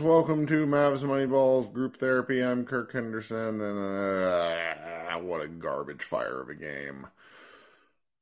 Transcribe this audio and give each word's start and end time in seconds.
Welcome 0.00 0.46
to 0.46 0.64
Mavs 0.64 1.02
Moneyballs 1.02 1.70
Group 1.70 1.98
Therapy. 1.98 2.42
I'm 2.42 2.64
Kirk 2.64 2.94
Henderson, 2.94 3.60
and 3.60 3.78
uh, 3.78 5.18
what 5.18 5.42
a 5.42 5.48
garbage 5.48 6.02
fire 6.02 6.40
of 6.40 6.48
a 6.48 6.54
game. 6.54 7.06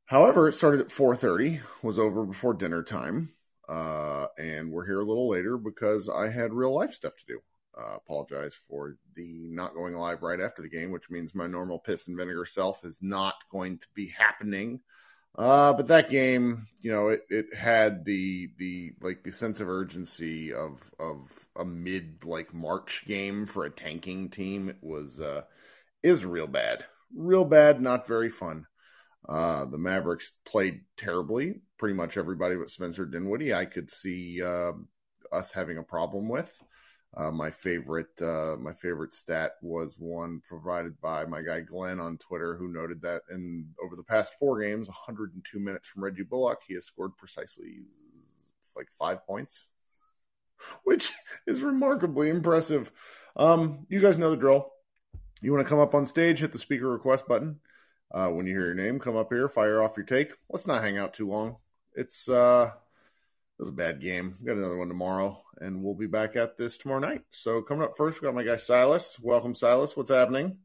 However, 0.05 0.49
it 0.49 0.55
started 0.55 0.81
at 0.81 0.89
4:30, 0.89 1.61
was 1.85 2.01
over 2.01 2.25
before 2.25 2.55
dinner 2.55 2.83
time, 2.83 3.29
uh, 3.69 4.27
and 4.37 4.73
we're 4.73 4.85
here 4.85 4.99
a 4.99 5.05
little 5.05 5.29
later 5.29 5.57
because 5.57 6.09
I 6.09 6.29
had 6.29 6.53
real 6.53 6.75
life 6.75 6.93
stuff 6.93 7.17
to 7.19 7.27
do. 7.35 7.41
Uh, 7.79 7.99
apologize 7.99 8.57
for 8.69 8.97
the 9.15 9.47
not 9.49 9.75
going 9.75 9.95
live 9.95 10.25
right 10.25 10.41
after 10.41 10.63
the 10.63 10.69
game, 10.69 10.91
which 10.91 11.09
means 11.09 11.37
my 11.37 11.47
normal 11.47 11.79
piss 11.79 12.09
and 12.09 12.17
vinegar 12.17 12.47
self 12.47 12.85
is 12.85 12.99
not 13.01 13.35
going 13.49 13.79
to 13.79 13.87
be 13.95 14.09
happening. 14.09 14.81
Uh, 15.37 15.73
but 15.73 15.87
that 15.87 16.11
game, 16.11 16.67
you 16.83 16.93
know, 16.93 17.09
it, 17.09 17.23
it 17.31 17.55
had 17.55 18.05
the 18.05 18.51
the 18.59 18.93
like 19.01 19.23
the 19.23 19.33
sense 19.33 19.61
of 19.61 19.69
urgency 19.69 20.53
of 20.53 20.91
of 20.99 21.31
a 21.57 21.65
mid 21.65 22.25
like 22.25 22.53
March 22.53 23.05
game 23.07 23.47
for 23.47 23.65
a 23.65 23.71
tanking 23.71 24.29
team. 24.31 24.69
It 24.69 24.79
was 24.83 25.21
uh 25.21 25.43
is 26.03 26.25
real 26.25 26.47
bad, 26.47 26.85
real 27.15 27.45
bad, 27.45 27.81
not 27.81 28.07
very 28.07 28.31
fun. 28.31 28.67
Uh, 29.29 29.67
the 29.67 29.79
Mavericks 29.79 30.33
played 30.47 30.83
terribly. 30.97 31.61
Pretty 31.79 31.95
much 31.95 32.17
everybody 32.17 32.57
but 32.57 32.71
Spencer 32.71 33.07
Dinwiddie, 33.07 33.55
I 33.55 33.67
could 33.67 33.91
see 33.91 34.43
uh, 34.43 34.73
us 35.33 35.53
having 35.53 35.79
a 35.79 35.83
problem 35.83 36.29
with. 36.29 36.63
Uh, 37.17 37.31
my 37.31 37.51
favorite, 37.51 38.23
uh, 38.23 38.57
my 38.61 38.73
favorite 38.73 39.13
stat 39.13 39.53
was 39.63 39.97
one 39.99 40.41
provided 40.49 40.99
by 41.01 41.25
my 41.25 41.43
guy 41.43 41.61
Glenn 41.61 41.99
on 41.99 42.17
Twitter, 42.19 42.55
who 42.57 42.69
noted 42.69 43.03
that 43.03 43.23
in 43.31 43.67
over 43.83 43.97
the 43.97 44.05
past 44.05 44.35
four 44.39 44.61
games, 44.61 44.87
102 44.87 45.59
minutes 45.59 45.89
from 45.89 46.05
Reggie 46.05 46.23
Bullock, 46.23 46.61
he 46.67 46.75
has 46.75 46.87
scored 46.87 47.17
precisely 47.17 47.81
like 48.77 48.87
five 48.97 49.27
points, 49.27 49.69
which 50.85 51.11
is 51.49 51.63
remarkably 51.63 52.29
impressive. 52.29 52.93
Um, 53.37 53.87
you 53.89 54.01
guys 54.01 54.17
know 54.17 54.31
the 54.31 54.37
drill. 54.37 54.71
You 55.43 55.53
want 55.53 55.65
to 55.65 55.69
come 55.69 55.81
up 55.81 55.95
on 55.95 56.07
stage, 56.07 56.41
hit 56.41 56.53
the 56.53 56.59
speaker 56.59 56.89
request 56.89 57.27
button. 57.27 57.59
Uh, 58.13 58.29
when 58.29 58.47
you 58.47 58.55
hear 58.55 58.67
your 58.67 58.75
name, 58.75 58.99
come 58.99 59.17
up 59.17 59.33
here, 59.33 59.49
fire 59.49 59.83
off 59.83 59.97
your 59.97 60.07
take. 60.07 60.33
Let's 60.49 60.67
not 60.67 60.83
hang 60.83 60.99
out 60.99 61.15
too 61.15 61.29
long. 61.29 61.57
It's 61.95 62.29
uh, 62.29 62.71
was 63.61 63.69
a 63.69 63.73
bad 63.73 64.01
game. 64.01 64.37
We 64.41 64.47
got 64.47 64.57
another 64.57 64.79
one 64.79 64.89
tomorrow, 64.89 65.43
and 65.61 65.85
we'll 65.85 65.95
be 65.95 66.07
back 66.07 66.35
at 66.35 66.57
this 66.57 66.79
tomorrow 66.79 67.01
night. 67.01 67.23
So 67.31 67.61
coming 67.61 67.85
up 67.85 67.95
first, 67.95 68.21
we 68.21 68.27
got 68.27 68.35
my 68.35 68.43
guy 68.43 68.57
Silas. 68.57 69.21
Welcome, 69.21 69.55
Silas. 69.55 69.95
What's 69.95 70.11
happening? 70.11 70.57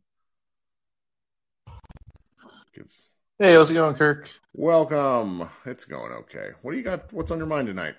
Gives... 2.74 3.10
Hey, 3.38 3.54
how's 3.54 3.70
it 3.70 3.74
going, 3.74 3.96
Kirk? 3.96 4.32
Welcome. 4.54 5.50
It's 5.66 5.84
going 5.84 6.14
okay. 6.14 6.52
What 6.62 6.72
do 6.72 6.78
you 6.78 6.84
got? 6.84 7.12
What's 7.12 7.32
on 7.32 7.38
your 7.38 7.48
mind 7.48 7.68
tonight? 7.68 7.96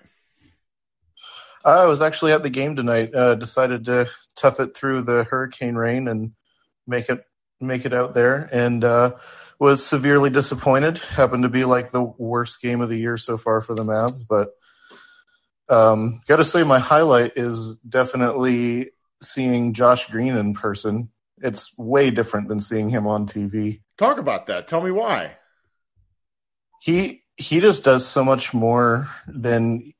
I 1.63 1.85
was 1.85 2.01
actually 2.01 2.31
at 2.31 2.41
the 2.41 2.49
game 2.49 2.75
tonight. 2.75 3.13
Uh, 3.13 3.35
decided 3.35 3.85
to 3.85 4.09
tough 4.35 4.59
it 4.59 4.75
through 4.75 5.03
the 5.03 5.25
hurricane 5.25 5.75
rain 5.75 6.07
and 6.07 6.31
make 6.87 7.09
it 7.09 7.23
make 7.61 7.85
it 7.85 7.93
out 7.93 8.15
there, 8.15 8.49
and 8.51 8.83
uh, 8.83 9.11
was 9.59 9.85
severely 9.85 10.31
disappointed. 10.31 10.97
Happened 10.97 11.43
to 11.43 11.49
be 11.49 11.65
like 11.65 11.91
the 11.91 12.01
worst 12.01 12.63
game 12.63 12.81
of 12.81 12.89
the 12.89 12.97
year 12.97 13.17
so 13.17 13.37
far 13.37 13.61
for 13.61 13.75
the 13.75 13.83
Mavs, 13.83 14.25
but 14.27 14.55
um, 15.69 16.21
Got 16.27 16.37
to 16.37 16.45
say, 16.45 16.63
my 16.63 16.79
highlight 16.79 17.33
is 17.35 17.77
definitely 17.77 18.91
seeing 19.21 19.73
Josh 19.73 20.09
Green 20.09 20.35
in 20.35 20.53
person. 20.53 21.09
It's 21.41 21.77
way 21.77 22.09
different 22.09 22.47
than 22.47 22.59
seeing 22.59 22.89
him 22.89 23.05
on 23.05 23.27
TV. 23.27 23.81
Talk 23.97 24.17
about 24.17 24.47
that. 24.47 24.67
Tell 24.67 24.81
me 24.81 24.91
why. 24.91 25.37
He 26.81 27.23
he 27.35 27.59
just 27.59 27.83
does 27.83 28.07
so 28.07 28.23
much 28.23 28.53
more 28.53 29.09
than 29.27 29.93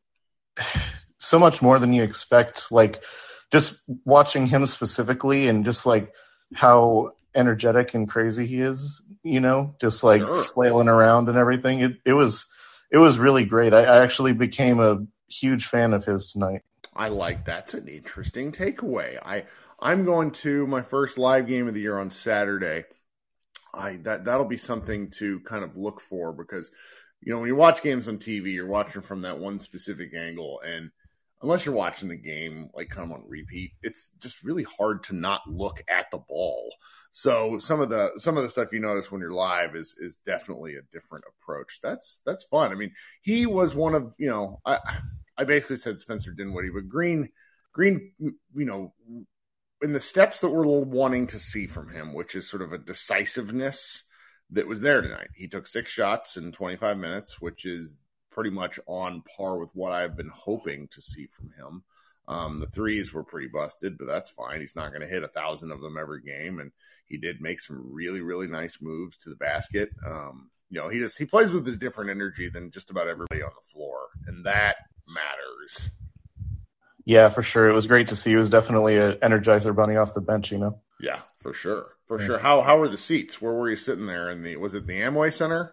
so 1.19 1.37
much 1.37 1.61
more 1.61 1.79
than 1.79 1.93
you 1.93 2.03
expect. 2.03 2.71
Like 2.71 3.03
just 3.51 3.81
watching 4.05 4.47
him 4.47 4.65
specifically, 4.65 5.47
and 5.47 5.65
just 5.65 5.85
like 5.85 6.13
how 6.55 7.13
energetic 7.35 7.93
and 7.93 8.07
crazy 8.07 8.45
he 8.47 8.61
is. 8.61 9.01
You 9.23 9.39
know, 9.39 9.75
just 9.79 10.03
like 10.03 10.21
sure. 10.21 10.43
flailing 10.43 10.87
around 10.87 11.29
and 11.29 11.37
everything. 11.37 11.81
It 11.81 11.97
it 12.05 12.13
was 12.13 12.45
it 12.91 12.97
was 12.97 13.19
really 13.19 13.45
great. 13.45 13.73
I, 13.73 13.83
I 13.83 14.03
actually 14.03 14.33
became 14.33 14.79
a 14.79 15.05
huge 15.27 15.65
fan 15.65 15.93
of 15.93 16.05
his 16.05 16.31
tonight. 16.31 16.61
I 16.95 17.09
like 17.09 17.45
that's 17.45 17.73
an 17.73 17.87
interesting 17.87 18.51
takeaway. 18.51 19.19
I 19.23 19.45
I'm 19.79 20.05
going 20.05 20.31
to 20.31 20.65
my 20.67 20.81
first 20.81 21.17
live 21.17 21.47
game 21.47 21.67
of 21.67 21.73
the 21.73 21.81
year 21.81 21.97
on 21.97 22.09
Saturday. 22.09 22.85
I 23.73 23.97
that 23.97 24.25
that'll 24.25 24.45
be 24.45 24.57
something 24.57 25.11
to 25.11 25.39
kind 25.41 25.63
of 25.63 25.77
look 25.77 26.01
for 26.01 26.33
because 26.33 26.71
you 27.21 27.31
know 27.31 27.39
when 27.39 27.47
you 27.47 27.55
watch 27.55 27.83
games 27.83 28.07
on 28.07 28.17
TV, 28.17 28.53
you're 28.53 28.67
watching 28.67 29.01
from 29.01 29.21
that 29.21 29.37
one 29.37 29.59
specific 29.59 30.13
angle, 30.15 30.61
and 30.65 30.89
unless 31.43 31.65
you're 31.65 31.75
watching 31.75 32.09
the 32.09 32.15
game 32.15 32.69
like 32.73 32.89
kind 32.89 33.11
of 33.11 33.17
on 33.17 33.25
repeat, 33.27 33.73
it's 33.83 34.11
just 34.19 34.43
really 34.43 34.63
hard 34.63 35.03
to 35.03 35.15
not 35.15 35.41
look 35.47 35.83
at 35.87 36.09
the 36.11 36.17
ball. 36.17 36.73
So 37.11 37.59
some 37.59 37.79
of 37.79 37.89
the 37.89 38.11
some 38.17 38.37
of 38.37 38.43
the 38.43 38.49
stuff 38.49 38.71
you 38.71 38.79
notice 38.79 39.11
when 39.11 39.21
you're 39.21 39.31
live 39.31 39.75
is 39.75 39.95
is 39.99 40.17
definitely 40.17 40.75
a 40.75 40.81
different 40.91 41.25
approach. 41.27 41.79
That's 41.83 42.21
that's 42.25 42.45
fun. 42.45 42.71
I 42.71 42.75
mean, 42.75 42.93
he 43.21 43.45
was 43.45 43.75
one 43.75 43.93
of 43.93 44.15
you 44.17 44.29
know 44.29 44.59
I 44.65 44.79
I 45.37 45.43
basically 45.43 45.77
said 45.77 45.99
Spencer 45.99 46.31
Dinwiddie, 46.31 46.71
but 46.73 46.89
Green, 46.89 47.29
Green, 47.73 48.11
you 48.19 48.65
know, 48.65 48.93
in 49.81 49.93
the 49.93 49.99
steps 49.99 50.41
that 50.41 50.49
we're 50.49 50.65
wanting 50.65 51.27
to 51.27 51.39
see 51.39 51.67
from 51.67 51.89
him, 51.89 52.13
which 52.13 52.35
is 52.35 52.49
sort 52.49 52.63
of 52.63 52.73
a 52.73 52.77
decisiveness 52.77 54.03
that 54.51 54.67
was 54.67 54.81
there 54.81 55.01
tonight. 55.01 55.29
He 55.35 55.47
took 55.47 55.67
six 55.67 55.91
shots 55.91 56.37
in 56.37 56.51
25 56.51 56.97
minutes, 56.97 57.39
which 57.39 57.65
is 57.65 57.99
pretty 58.31 58.49
much 58.49 58.79
on 58.87 59.23
par 59.35 59.57
with 59.57 59.69
what 59.73 59.91
I've 59.91 60.15
been 60.15 60.31
hoping 60.33 60.87
to 60.89 61.01
see 61.01 61.27
from 61.27 61.51
him. 61.57 61.83
Um, 62.27 62.59
the 62.59 62.67
threes 62.67 63.13
were 63.13 63.23
pretty 63.23 63.47
busted, 63.47 63.97
but 63.97 64.05
that's 64.05 64.29
fine. 64.29 64.59
He's 64.59 64.75
not 64.75 64.89
going 64.89 65.01
to 65.01 65.07
hit 65.07 65.23
a 65.23 65.29
thousand 65.29 65.71
of 65.71 65.81
them 65.81 65.97
every 65.97 66.21
game, 66.21 66.59
and 66.59 66.71
he 67.05 67.17
did 67.17 67.41
make 67.41 67.59
some 67.59 67.81
really, 67.91 68.21
really 68.21 68.47
nice 68.47 68.79
moves 68.81 69.17
to 69.17 69.29
the 69.29 69.35
basket. 69.35 69.89
Um, 70.05 70.49
you 70.69 70.79
know, 70.79 70.89
he 70.89 70.99
just 70.99 71.17
he 71.17 71.25
plays 71.25 71.51
with 71.51 71.67
a 71.69 71.75
different 71.75 72.09
energy 72.09 72.49
than 72.49 72.71
just 72.71 72.89
about 72.89 73.07
everybody 73.07 73.41
on 73.41 73.51
the 73.55 73.71
floor, 73.71 74.07
and 74.27 74.45
that 74.45 74.75
matters. 75.07 75.89
Yeah, 77.05 77.29
for 77.29 77.41
sure. 77.41 77.69
It 77.69 77.73
was 77.73 77.87
great 77.87 78.09
to 78.09 78.15
see. 78.15 78.31
He 78.31 78.35
was 78.35 78.49
definitely 78.49 78.97
an 78.97 79.13
energizer 79.23 79.75
bunny 79.75 79.95
off 79.95 80.13
the 80.13 80.21
bench, 80.21 80.51
you 80.51 80.57
know. 80.57 80.81
Yeah, 80.99 81.21
for 81.39 81.53
sure, 81.53 81.85
for 82.05 82.19
yeah. 82.19 82.25
sure. 82.25 82.37
How 82.37 82.61
how 82.61 82.77
were 82.79 82.89
the 82.89 82.97
seats? 82.97 83.41
Where 83.41 83.53
were 83.53 83.69
you 83.69 83.75
sitting 83.75 84.07
there? 84.07 84.29
In 84.29 84.43
the 84.43 84.57
was 84.57 84.73
it 84.73 84.85
the 84.85 84.99
Amway 84.99 85.31
Center? 85.31 85.71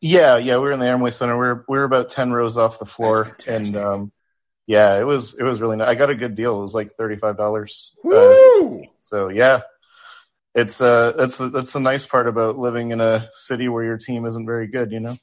Yeah, 0.00 0.36
yeah, 0.36 0.56
we 0.56 0.64
were 0.64 0.72
in 0.72 0.80
the 0.80 0.86
Amway 0.86 1.12
Center. 1.12 1.34
We 1.34 1.46
were 1.46 1.64
we 1.68 1.78
were 1.78 1.84
about 1.84 2.10
ten 2.10 2.32
rows 2.32 2.58
off 2.58 2.78
the 2.78 2.84
floor, 2.84 3.36
and 3.46 3.76
um, 3.76 4.12
yeah, 4.66 4.98
it 4.98 5.04
was 5.04 5.34
it 5.38 5.44
was 5.44 5.60
really 5.60 5.76
nice. 5.76 5.88
I 5.88 5.94
got 5.94 6.10
a 6.10 6.14
good 6.14 6.34
deal. 6.34 6.58
It 6.58 6.62
was 6.62 6.74
like 6.74 6.94
thirty 6.94 7.16
five 7.16 7.36
dollars. 7.36 7.94
Uh, 8.04 8.78
so 8.98 9.28
yeah, 9.32 9.62
it's 10.54 10.80
uh 10.80 11.12
that's 11.16 11.38
the, 11.38 11.48
that's 11.48 11.72
the 11.72 11.80
nice 11.80 12.04
part 12.04 12.28
about 12.28 12.58
living 12.58 12.90
in 12.90 13.00
a 13.00 13.28
city 13.34 13.68
where 13.68 13.84
your 13.84 13.98
team 13.98 14.26
isn't 14.26 14.46
very 14.46 14.66
good, 14.66 14.92
you 14.92 15.00
know. 15.00 15.16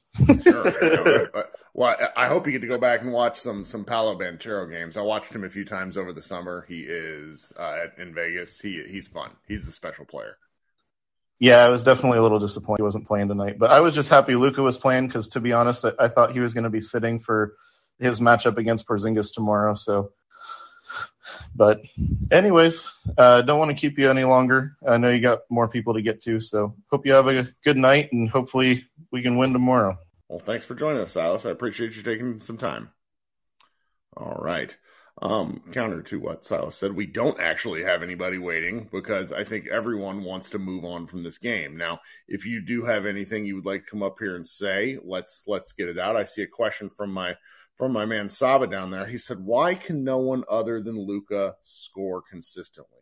sure. 0.43 1.31
Well, 1.73 1.95
I 2.17 2.27
hope 2.27 2.45
you 2.45 2.51
get 2.51 2.61
to 2.61 2.67
go 2.67 2.77
back 2.77 3.01
and 3.01 3.11
watch 3.11 3.37
some 3.37 3.63
some 3.63 3.85
Paolo 3.85 4.17
Banchero 4.17 4.69
games. 4.69 4.97
I 4.97 5.01
watched 5.01 5.33
him 5.33 5.43
a 5.43 5.49
few 5.49 5.65
times 5.65 5.97
over 5.97 6.11
the 6.11 6.21
summer. 6.21 6.65
He 6.67 6.81
is 6.81 7.53
uh, 7.57 7.87
in 7.97 8.13
Vegas. 8.13 8.59
He 8.59 8.83
he's 8.83 9.07
fun. 9.07 9.31
He's 9.47 9.67
a 9.67 9.71
special 9.71 10.05
player. 10.05 10.37
Yeah, 11.37 11.63
I 11.63 11.69
was 11.69 11.83
definitely 11.83 12.17
a 12.17 12.21
little 12.21 12.39
disappointed 12.39 12.81
he 12.81 12.83
wasn't 12.83 13.07
playing 13.07 13.29
tonight, 13.29 13.57
but 13.57 13.71
I 13.71 13.79
was 13.79 13.95
just 13.95 14.09
happy 14.09 14.35
Luka 14.35 14.61
was 14.61 14.77
playing 14.77 15.07
because, 15.07 15.29
to 15.29 15.39
be 15.39 15.53
honest, 15.53 15.85
I, 15.85 15.91
I 15.97 16.07
thought 16.09 16.33
he 16.33 16.41
was 16.41 16.53
going 16.53 16.65
to 16.65 16.69
be 16.69 16.81
sitting 16.81 17.17
for 17.17 17.53
his 17.97 18.19
matchup 18.19 18.57
against 18.57 18.85
Porzingis 18.85 19.33
tomorrow. 19.33 19.75
So 19.75 20.11
but, 21.55 21.81
anyways, 22.31 22.87
uh, 23.17 23.41
don't 23.41 23.59
want 23.59 23.69
to 23.69 23.79
keep 23.79 23.97
you 23.97 24.09
any 24.09 24.23
longer. 24.23 24.75
I 24.87 24.97
know 24.97 25.09
you 25.09 25.21
got 25.21 25.39
more 25.49 25.67
people 25.67 25.93
to 25.93 26.01
get 26.01 26.21
to, 26.23 26.39
so 26.39 26.75
hope 26.89 27.05
you 27.05 27.13
have 27.13 27.27
a 27.27 27.47
good 27.63 27.77
night 27.77 28.11
and 28.11 28.29
hopefully 28.29 28.85
we 29.11 29.21
can 29.21 29.37
win 29.37 29.53
tomorrow. 29.53 29.97
Well, 30.29 30.39
thanks 30.39 30.65
for 30.65 30.75
joining 30.75 31.01
us, 31.01 31.11
Silas. 31.13 31.45
I 31.45 31.49
appreciate 31.49 31.95
you 31.95 32.03
taking 32.03 32.39
some 32.39 32.57
time. 32.57 32.91
All 34.15 34.37
right. 34.39 34.75
Um, 35.21 35.63
counter 35.73 36.01
to 36.03 36.19
what 36.19 36.45
Silas 36.45 36.75
said, 36.75 36.95
we 36.95 37.07
don't 37.07 37.41
actually 37.41 37.83
have 37.83 38.03
anybody 38.03 38.37
waiting 38.37 38.87
because 38.91 39.33
I 39.33 39.43
think 39.43 39.67
everyone 39.67 40.23
wants 40.23 40.51
to 40.51 40.59
move 40.59 40.85
on 40.85 41.07
from 41.07 41.23
this 41.23 41.39
game. 41.39 41.75
Now, 41.75 41.99
if 42.27 42.45
you 42.45 42.61
do 42.61 42.85
have 42.85 43.05
anything 43.05 43.45
you 43.45 43.55
would 43.55 43.65
like 43.65 43.83
to 43.85 43.89
come 43.89 44.03
up 44.03 44.17
here 44.19 44.35
and 44.35 44.47
say, 44.47 44.97
let's 45.03 45.43
let's 45.47 45.73
get 45.73 45.89
it 45.89 45.97
out. 45.97 46.15
I 46.15 46.23
see 46.23 46.43
a 46.43 46.47
question 46.47 46.89
from 46.89 47.11
my 47.11 47.35
from 47.75 47.91
my 47.91 48.05
man 48.05 48.29
Saba 48.29 48.67
down 48.67 48.91
there. 48.91 49.05
He 49.05 49.17
said, 49.17 49.39
"Why 49.39 49.73
can 49.73 50.03
no 50.03 50.19
one 50.19 50.43
other 50.49 50.79
than 50.79 51.05
Luka 51.05 51.55
score 51.61 52.21
consistently?" 52.21 52.99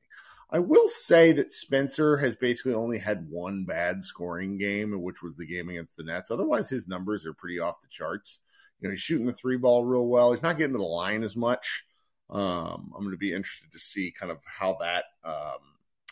I 0.49 0.59
will 0.59 0.87
say 0.87 1.33
that 1.33 1.51
Spencer 1.51 2.17
has 2.17 2.35
basically 2.35 2.73
only 2.73 2.97
had 2.97 3.29
one 3.29 3.65
bad 3.65 4.03
scoring 4.03 4.57
game, 4.57 5.01
which 5.01 5.21
was 5.21 5.35
the 5.35 5.45
game 5.45 5.69
against 5.69 5.97
the 5.97 6.03
Nets. 6.03 6.31
Otherwise, 6.31 6.69
his 6.69 6.87
numbers 6.87 7.25
are 7.25 7.33
pretty 7.33 7.59
off 7.59 7.81
the 7.81 7.89
charts. 7.89 8.39
You 8.79 8.87
know, 8.87 8.91
he's 8.91 9.01
shooting 9.01 9.25
the 9.25 9.33
three 9.33 9.57
ball 9.57 9.83
real 9.83 10.07
well. 10.07 10.31
He's 10.31 10.41
not 10.41 10.57
getting 10.57 10.73
to 10.73 10.79
the 10.79 10.85
line 10.85 11.23
as 11.23 11.35
much. 11.35 11.83
Um, 12.29 12.91
I'm 12.95 13.03
going 13.03 13.11
to 13.11 13.17
be 13.17 13.33
interested 13.33 13.71
to 13.73 13.79
see 13.79 14.13
kind 14.17 14.31
of 14.31 14.39
how 14.45 14.77
that 14.81 15.05
um, 15.23 15.59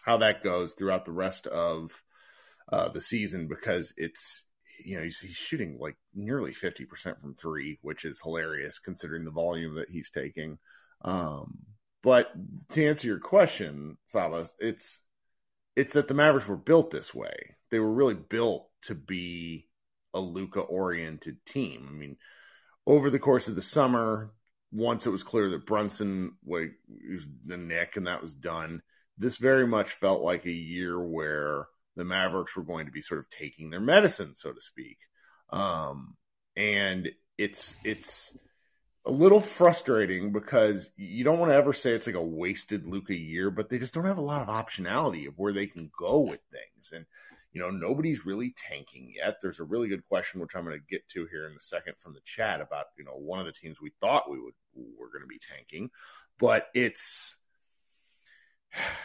how 0.03 0.17
that 0.17 0.43
goes 0.43 0.73
throughout 0.73 1.05
the 1.05 1.11
rest 1.11 1.47
of 1.47 1.91
uh, 2.71 2.89
the 2.89 3.01
season 3.01 3.47
because 3.47 3.93
it's 3.97 4.43
you 4.83 4.97
know, 4.97 5.03
he's, 5.03 5.19
he's 5.19 5.35
shooting 5.35 5.77
like 5.79 5.95
nearly 6.13 6.51
50% 6.51 7.21
from 7.21 7.35
three, 7.35 7.79
which 7.81 8.05
is 8.05 8.21
hilarious 8.21 8.79
considering 8.79 9.23
the 9.23 9.31
volume 9.31 9.75
that 9.75 9.89
he's 9.89 10.09
taking. 10.09 10.57
Um, 11.01 11.59
but 12.05 12.31
to 12.73 12.85
answer 12.85 13.07
your 13.07 13.19
question, 13.19 13.97
Savas, 14.07 14.53
it's 14.59 14.99
it's 15.75 15.93
that 15.93 16.07
the 16.07 16.13
Mavericks 16.13 16.47
were 16.47 16.55
built 16.55 16.91
this 16.91 17.15
way. 17.15 17.55
They 17.71 17.79
were 17.79 17.91
really 17.91 18.13
built 18.13 18.69
to 18.83 18.93
be 18.93 19.67
a 20.13 20.19
Luka 20.19 20.59
oriented 20.59 21.43
team. 21.47 21.87
I 21.89 21.91
mean, 21.91 22.17
over 22.85 23.09
the 23.09 23.17
course 23.17 23.47
of 23.47 23.55
the 23.55 23.63
summer, 23.63 24.31
once 24.71 25.07
it 25.07 25.09
was 25.09 25.23
clear 25.23 25.49
that 25.49 25.65
Brunson 25.65 26.33
was 26.45 26.69
the 27.43 27.57
Knick 27.57 27.97
and 27.97 28.05
that 28.05 28.21
was 28.21 28.35
done, 28.35 28.83
this 29.17 29.37
very 29.37 29.65
much 29.65 29.93
felt 29.93 30.21
like 30.21 30.45
a 30.45 30.51
year 30.51 31.01
where 31.01 31.65
the 31.95 32.05
Mavericks 32.05 32.55
were 32.55 32.63
going 32.63 32.85
to 32.85 32.91
be 32.91 33.01
sort 33.01 33.19
of 33.19 33.29
taking 33.31 33.71
their 33.71 33.81
medicine, 33.81 34.35
so 34.35 34.53
to 34.53 34.61
speak. 34.61 34.99
Um, 35.49 36.15
and 36.55 37.09
it's 37.39 37.77
it's 37.83 38.37
a 39.05 39.11
little 39.11 39.41
frustrating 39.41 40.31
because 40.31 40.89
you 40.97 41.23
don't 41.23 41.39
want 41.39 41.51
to 41.51 41.55
ever 41.55 41.73
say 41.73 41.91
it's 41.91 42.07
like 42.07 42.15
a 42.15 42.21
wasted 42.21 42.87
Luka 42.87 43.13
year, 43.13 43.51
but 43.51 43.69
they 43.69 43.77
just 43.77 43.93
don't 43.93 44.05
have 44.05 44.17
a 44.17 44.21
lot 44.21 44.41
of 44.41 44.47
optionality 44.47 45.27
of 45.27 45.37
where 45.37 45.53
they 45.53 45.67
can 45.67 45.91
go 45.97 46.19
with 46.19 46.41
things. 46.51 46.91
And 46.93 47.05
you 47.55 47.61
know, 47.61 47.69
nobody's 47.69 48.25
really 48.25 48.53
tanking 48.57 49.13
yet. 49.15 49.37
There's 49.41 49.61
a 49.61 49.63
really 49.63 49.87
good 49.87 50.05
question, 50.09 50.41
which 50.41 50.55
I'm 50.55 50.65
going 50.65 50.77
to 50.77 50.85
get 50.89 51.07
to 51.09 51.25
here 51.31 51.47
in 51.47 51.55
a 51.55 51.61
second 51.61 51.93
from 51.97 52.13
the 52.13 52.19
chat 52.25 52.59
about, 52.59 52.87
you 52.97 53.05
know, 53.05 53.13
one 53.13 53.39
of 53.39 53.45
the 53.45 53.53
teams 53.53 53.79
we 53.79 53.93
thought 54.01 54.29
we 54.29 54.41
would 54.41 54.53
were 54.75 55.07
going 55.07 55.21
to 55.21 55.27
be 55.27 55.39
tanking, 55.39 55.89
but 56.37 56.67
it's 56.73 57.37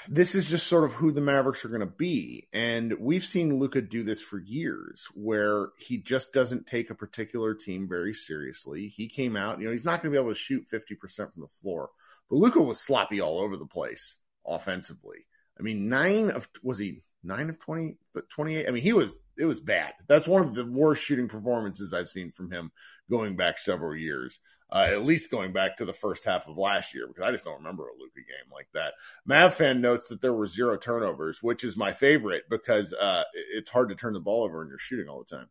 this 0.09 0.35
is 0.35 0.49
just 0.49 0.67
sort 0.67 0.85
of 0.85 0.93
who 0.93 1.13
the 1.13 1.21
Mavericks 1.21 1.65
are 1.65 1.69
going 1.69 1.81
to 1.81 1.87
be. 1.87 2.49
And 2.53 2.95
we've 2.99 3.25
seen 3.25 3.59
Luka 3.59 3.81
do 3.83 4.03
this 4.03 4.21
for 4.21 4.39
years 4.39 5.09
where 5.15 5.69
he 5.79 5.99
just 5.99 6.33
doesn't 6.33 6.67
take 6.67 6.91
a 6.91 6.95
particular 6.95 7.55
team 7.55 7.89
very 7.89 8.15
seriously. 8.15 8.89
He 8.89 9.09
came 9.09 9.37
out, 9.37 9.59
you 9.59 9.67
know, 9.67 9.73
he's 9.73 9.85
not 9.85 10.03
going 10.03 10.13
to 10.13 10.19
be 10.19 10.23
able 10.23 10.35
to 10.35 10.39
shoot 10.39 10.67
50% 10.73 11.33
from 11.33 11.43
the 11.43 11.49
floor, 11.63 11.91
but 12.29 12.37
Luka 12.37 12.61
was 12.61 12.81
sloppy 12.81 13.21
all 13.21 13.39
over 13.41 13.57
the 13.57 13.67
place 13.67 14.17
offensively. 14.47 15.27
I 15.59 15.63
mean, 15.63 15.89
nine 15.89 16.31
of, 16.31 16.49
was 16.63 16.79
he 16.79 17.03
nine 17.23 17.51
of 17.51 17.59
20, 17.59 17.97
28? 18.29 18.69
I 18.69 18.71
mean, 18.71 18.83
he 18.83 18.93
was, 18.93 19.19
it 19.39 19.45
was 19.45 19.61
bad. 19.61 19.93
That's 20.09 20.27
one 20.27 20.43
of 20.43 20.55
the 20.55 20.65
worst 20.65 21.03
shooting 21.03 21.29
performances 21.29 21.93
I've 21.93 22.11
seen 22.11 22.33
from 22.33 22.51
him 22.51 22.71
going 23.11 23.37
back 23.37 23.59
several 23.59 23.97
years 23.97 24.39
uh, 24.73 24.87
at 24.91 25.05
least 25.05 25.31
going 25.31 25.53
back 25.53 25.77
to 25.77 25.85
the 25.85 25.93
first 25.93 26.25
half 26.25 26.47
of 26.47 26.57
last 26.57 26.95
year, 26.95 27.07
because 27.07 27.25
I 27.25 27.33
just 27.33 27.45
don't 27.45 27.59
remember 27.59 27.85
a 27.85 27.99
Luka 27.99 28.21
game 28.21 28.53
like 28.53 28.69
that. 28.75 28.95
Mav 29.27 29.55
fan 29.55 29.81
notes 29.81 30.09
that 30.09 30.21
there 30.21 30.33
were 30.33 30.47
zero 30.47 30.77
turnovers, 30.77 31.43
which 31.43 31.65
is 31.65 31.77
my 31.77 31.93
favorite 31.93 32.45
because 32.49 32.93
uh, 32.93 33.25
it's 33.35 33.69
hard 33.69 33.89
to 33.89 33.95
turn 33.95 34.13
the 34.13 34.21
ball 34.21 34.45
over 34.45 34.59
when 34.59 34.69
you're 34.69 34.79
shooting 34.79 35.09
all 35.09 35.25
the 35.25 35.37
time. 35.37 35.49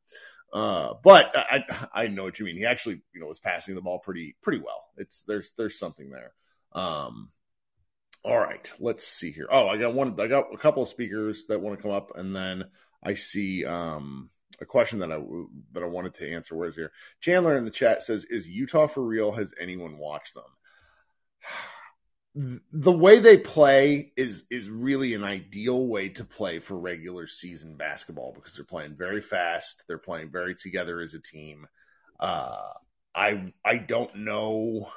Uh, 0.51 0.93
but 1.03 1.31
I, 1.35 1.63
I 1.93 2.07
know 2.07 2.23
what 2.23 2.39
you 2.39 2.45
mean. 2.45 2.55
He 2.55 2.65
actually, 2.65 3.01
you 3.13 3.19
know, 3.19 3.27
was 3.27 3.39
passing 3.39 3.75
the 3.75 3.81
ball 3.81 3.99
pretty, 3.99 4.35
pretty 4.41 4.59
well. 4.59 4.87
It's 4.97 5.23
there's, 5.23 5.53
there's 5.53 5.77
something 5.77 6.09
there. 6.09 6.31
Um, 6.71 7.29
all 8.23 8.37
right, 8.37 8.71
let's 8.79 9.07
see 9.07 9.31
here. 9.31 9.47
Oh, 9.49 9.67
I 9.67 9.77
got 9.77 9.93
one. 9.93 10.19
I 10.19 10.27
got 10.27 10.53
a 10.53 10.57
couple 10.57 10.83
of 10.83 10.89
speakers 10.89 11.45
that 11.47 11.61
want 11.61 11.77
to 11.77 11.81
come 11.81 11.91
up, 11.91 12.11
and 12.15 12.35
then 12.35 12.65
I 13.03 13.13
see 13.13 13.65
um, 13.65 14.29
a 14.59 14.65
question 14.65 14.99
that 14.99 15.11
I 15.11 15.19
that 15.71 15.83
I 15.83 15.87
wanted 15.87 16.15
to 16.15 16.31
answer. 16.31 16.55
Where's 16.55 16.75
here? 16.75 16.91
Chandler 17.21 17.57
in 17.57 17.65
the 17.65 17.71
chat 17.71 18.03
says, 18.03 18.25
"Is 18.25 18.47
Utah 18.47 18.87
for 18.87 19.01
real? 19.01 19.31
Has 19.31 19.53
anyone 19.59 19.97
watched 19.97 20.33
them?" 20.33 20.43
the 22.71 22.91
way 22.91 23.19
they 23.19 23.37
play 23.37 24.11
is 24.15 24.45
is 24.51 24.69
really 24.69 25.13
an 25.13 25.23
ideal 25.23 25.87
way 25.87 26.09
to 26.09 26.23
play 26.23 26.59
for 26.59 26.77
regular 26.77 27.25
season 27.25 27.75
basketball 27.75 28.33
because 28.33 28.53
they're 28.53 28.65
playing 28.65 28.95
very 28.95 29.21
fast. 29.21 29.83
They're 29.87 29.97
playing 29.97 30.29
very 30.29 30.55
together 30.55 30.99
as 30.99 31.13
a 31.13 31.21
team. 31.21 31.67
Uh, 32.19 32.73
I 33.15 33.53
I 33.63 33.77
don't 33.77 34.13
know 34.17 34.91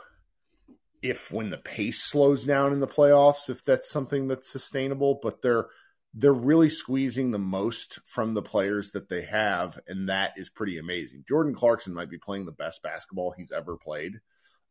if 1.03 1.33
when 1.33 1.51
the 1.51 1.59
pace 1.59 2.03
slows 2.03 2.45
down 2.45 2.73
in 2.73 2.81
the 2.81 2.87
playoffs, 2.87 3.51
if 3.51 3.65
that's 3.65 3.91
something 3.91 4.29
that's 4.29 4.49
sustainable, 4.49 5.19
but 5.23 5.43
they're 5.43 5.67
they're 6.15 6.33
really 6.33 6.69
squeezing 6.69 7.31
the 7.31 7.39
most 7.39 7.99
from 8.05 8.35
the 8.35 8.43
players 8.43 8.93
that 8.93 9.09
they 9.09 9.23
have, 9.23 9.79
and 9.89 10.09
that 10.09 10.33
is 10.37 10.49
pretty 10.49 10.79
amazing. 10.79 11.25
Jordan 11.27 11.55
Clarkson 11.55 11.95
might 11.95 12.11
be 12.11 12.19
playing 12.19 12.45
the 12.45 12.53
best 12.53 12.83
basketball 12.83 13.33
he's 13.33 13.51
ever 13.51 13.77
played. 13.77 14.21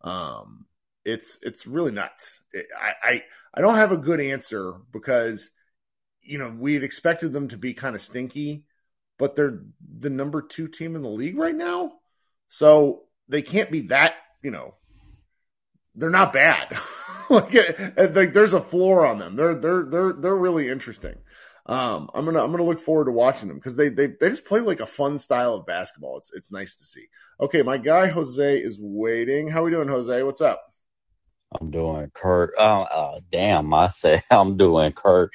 Um, 0.01 0.65
it's 1.03 1.37
it's 1.41 1.67
really 1.67 1.91
nuts. 1.91 2.41
It, 2.53 2.67
I, 2.79 2.93
I 3.03 3.23
I 3.55 3.61
don't 3.61 3.75
have 3.75 3.91
a 3.91 3.97
good 3.97 4.21
answer 4.21 4.75
because 4.93 5.49
you 6.21 6.37
know 6.37 6.55
we 6.57 6.75
had 6.75 6.83
expected 6.83 7.33
them 7.33 7.49
to 7.49 7.57
be 7.57 7.73
kind 7.73 7.95
of 7.95 8.01
stinky, 8.01 8.63
but 9.19 9.35
they're 9.35 9.59
the 9.99 10.09
number 10.09 10.41
two 10.41 10.69
team 10.69 10.95
in 10.95 11.01
the 11.01 11.09
league 11.09 11.37
right 11.37 11.55
now, 11.55 11.91
so 12.47 13.03
they 13.27 13.41
can't 13.41 13.71
be 13.71 13.81
that 13.87 14.13
you 14.41 14.51
know 14.51 14.75
they're 15.95 16.09
not 16.09 16.33
bad. 16.33 16.77
like, 17.29 17.53
like 17.97 18.33
there's 18.33 18.53
a 18.53 18.61
floor 18.61 19.05
on 19.05 19.19
them. 19.19 19.35
They're 19.35 19.55
they're 19.55 19.83
they're 19.83 20.13
they're 20.13 20.35
really 20.35 20.69
interesting. 20.69 21.15
Um, 21.65 22.09
I'm 22.13 22.25
gonna 22.25 22.43
I'm 22.43 22.51
gonna 22.51 22.63
look 22.63 22.79
forward 22.79 23.05
to 23.05 23.11
watching 23.11 23.47
them 23.47 23.57
because 23.57 23.75
they 23.75 23.89
they 23.89 24.07
they 24.07 24.29
just 24.29 24.45
play 24.45 24.59
like 24.61 24.79
a 24.79 24.87
fun 24.87 25.19
style 25.19 25.55
of 25.55 25.65
basketball. 25.65 26.17
It's 26.17 26.33
it's 26.33 26.51
nice 26.51 26.75
to 26.75 26.83
see. 26.83 27.07
Okay, 27.39 27.61
my 27.61 27.77
guy 27.77 28.07
Jose 28.07 28.57
is 28.57 28.79
waiting. 28.81 29.47
How 29.47 29.61
are 29.61 29.65
we 29.65 29.71
doing, 29.71 29.87
Jose? 29.87 30.23
What's 30.23 30.41
up? 30.41 30.61
I'm 31.59 31.69
doing 31.69 32.09
Kurt. 32.13 32.53
Uh, 32.57 33.19
damn, 33.31 33.73
I 33.73 33.87
say 33.87 34.23
I'm 34.31 34.57
doing 34.57 34.93
Kurt. 34.93 35.31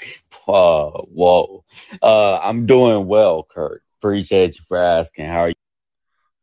Uh, 0.49 0.91
whoa. 0.91 1.65
Uh, 2.03 2.39
I'm 2.39 2.67
doing 2.67 3.07
well, 3.07 3.47
Kurt. 3.49 3.83
Appreciate 4.01 4.59
you 4.59 4.65
for 4.67 4.79
asking. 4.79 5.27
How 5.27 5.45
are 5.45 5.49
you? 5.49 5.55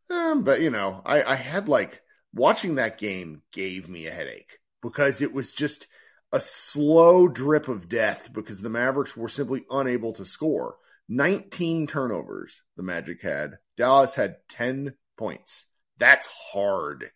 Um, 0.09 0.43
but 0.43 0.61
you 0.61 0.69
know, 0.69 1.01
I 1.05 1.23
I 1.23 1.35
had 1.35 1.67
like 1.67 2.01
watching 2.33 2.75
that 2.75 2.97
game 2.97 3.41
gave 3.51 3.87
me 3.87 4.07
a 4.07 4.11
headache 4.11 4.59
because 4.81 5.21
it 5.21 5.33
was 5.33 5.53
just 5.53 5.87
a 6.31 6.39
slow 6.39 7.27
drip 7.27 7.67
of 7.67 7.87
death 7.87 8.31
because 8.33 8.61
the 8.61 8.69
Mavericks 8.69 9.15
were 9.15 9.29
simply 9.29 9.65
unable 9.69 10.13
to 10.13 10.25
score. 10.25 10.75
19 11.09 11.87
turnovers 11.87 12.63
the 12.75 12.83
Magic 12.83 13.21
had. 13.21 13.57
Dallas 13.77 14.15
had 14.15 14.37
10 14.49 14.93
points. 15.17 15.65
That's 15.97 16.27
hard. 16.51 17.11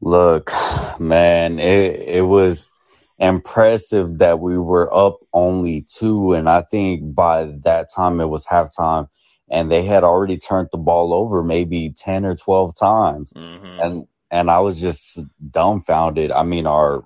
Look, 0.00 0.50
man, 0.98 1.58
it 1.60 2.08
it 2.08 2.22
was 2.22 2.68
impressive 3.18 4.18
that 4.18 4.40
we 4.40 4.58
were 4.58 4.92
up 4.92 5.18
only 5.32 5.82
two, 5.82 6.32
and 6.32 6.48
I 6.48 6.62
think 6.62 7.14
by 7.14 7.44
that 7.62 7.88
time 7.94 8.20
it 8.20 8.26
was 8.26 8.44
halftime, 8.44 9.08
and 9.48 9.70
they 9.70 9.84
had 9.84 10.02
already 10.02 10.38
turned 10.38 10.70
the 10.72 10.78
ball 10.78 11.14
over 11.14 11.44
maybe 11.44 11.94
ten 11.96 12.24
or 12.24 12.34
twelve 12.34 12.76
times, 12.76 13.32
mm-hmm. 13.32 13.80
and 13.80 14.06
and 14.32 14.50
I 14.50 14.58
was 14.60 14.80
just 14.80 15.20
dumbfounded. 15.50 16.32
I 16.32 16.42
mean, 16.42 16.66
our 16.66 17.04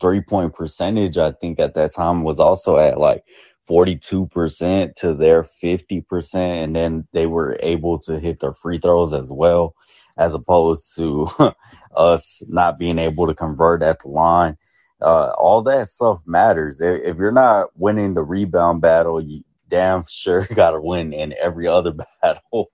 three 0.00 0.20
point 0.20 0.54
percentage, 0.54 1.16
I 1.16 1.32
think 1.32 1.60
at 1.60 1.74
that 1.74 1.94
time 1.94 2.24
was 2.24 2.40
also 2.40 2.76
at 2.78 2.98
like 2.98 3.24
42% 3.68 4.94
to 4.96 5.14
their 5.14 5.44
50%. 5.44 6.34
And 6.34 6.76
then 6.76 7.06
they 7.12 7.26
were 7.26 7.56
able 7.60 7.98
to 8.00 8.18
hit 8.18 8.40
their 8.40 8.52
free 8.52 8.78
throws 8.78 9.14
as 9.14 9.30
well, 9.32 9.74
as 10.18 10.34
opposed 10.34 10.96
to 10.96 11.28
us 11.96 12.42
not 12.48 12.78
being 12.78 12.98
able 12.98 13.28
to 13.28 13.34
convert 13.34 13.82
at 13.82 14.00
the 14.00 14.08
line. 14.08 14.58
Uh, 15.00 15.30
all 15.38 15.62
that 15.62 15.88
stuff 15.88 16.20
matters. 16.26 16.80
If 16.80 17.18
you're 17.18 17.32
not 17.32 17.68
winning 17.76 18.14
the 18.14 18.22
rebound 18.22 18.80
battle, 18.80 19.20
you 19.20 19.44
damn 19.68 20.04
sure 20.08 20.46
got 20.54 20.72
to 20.72 20.80
win 20.80 21.12
in 21.12 21.34
every 21.40 21.66
other 21.66 21.92
battle 22.22 22.70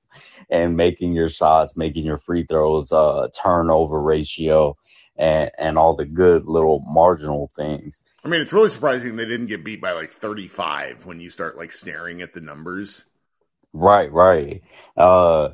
and 0.48 0.76
making 0.76 1.12
your 1.12 1.28
shots, 1.28 1.76
making 1.76 2.04
your 2.04 2.18
free 2.18 2.44
throws, 2.44 2.92
uh, 2.92 3.28
turnover 3.42 4.00
ratio, 4.00 4.76
and 5.16 5.50
and 5.58 5.78
all 5.78 5.94
the 5.94 6.06
good 6.06 6.44
little 6.46 6.80
marginal 6.80 7.50
things. 7.56 8.02
I 8.24 8.28
mean, 8.28 8.40
it's 8.40 8.52
really 8.52 8.68
surprising 8.68 9.16
they 9.16 9.24
didn't 9.24 9.46
get 9.46 9.64
beat 9.64 9.80
by 9.80 9.92
like 9.92 10.10
35 10.10 11.06
when 11.06 11.20
you 11.20 11.30
start 11.30 11.56
like 11.56 11.72
staring 11.72 12.22
at 12.22 12.32
the 12.34 12.40
numbers. 12.40 13.04
Right, 13.72 14.10
right. 14.12 14.62
Uh, 14.96 15.50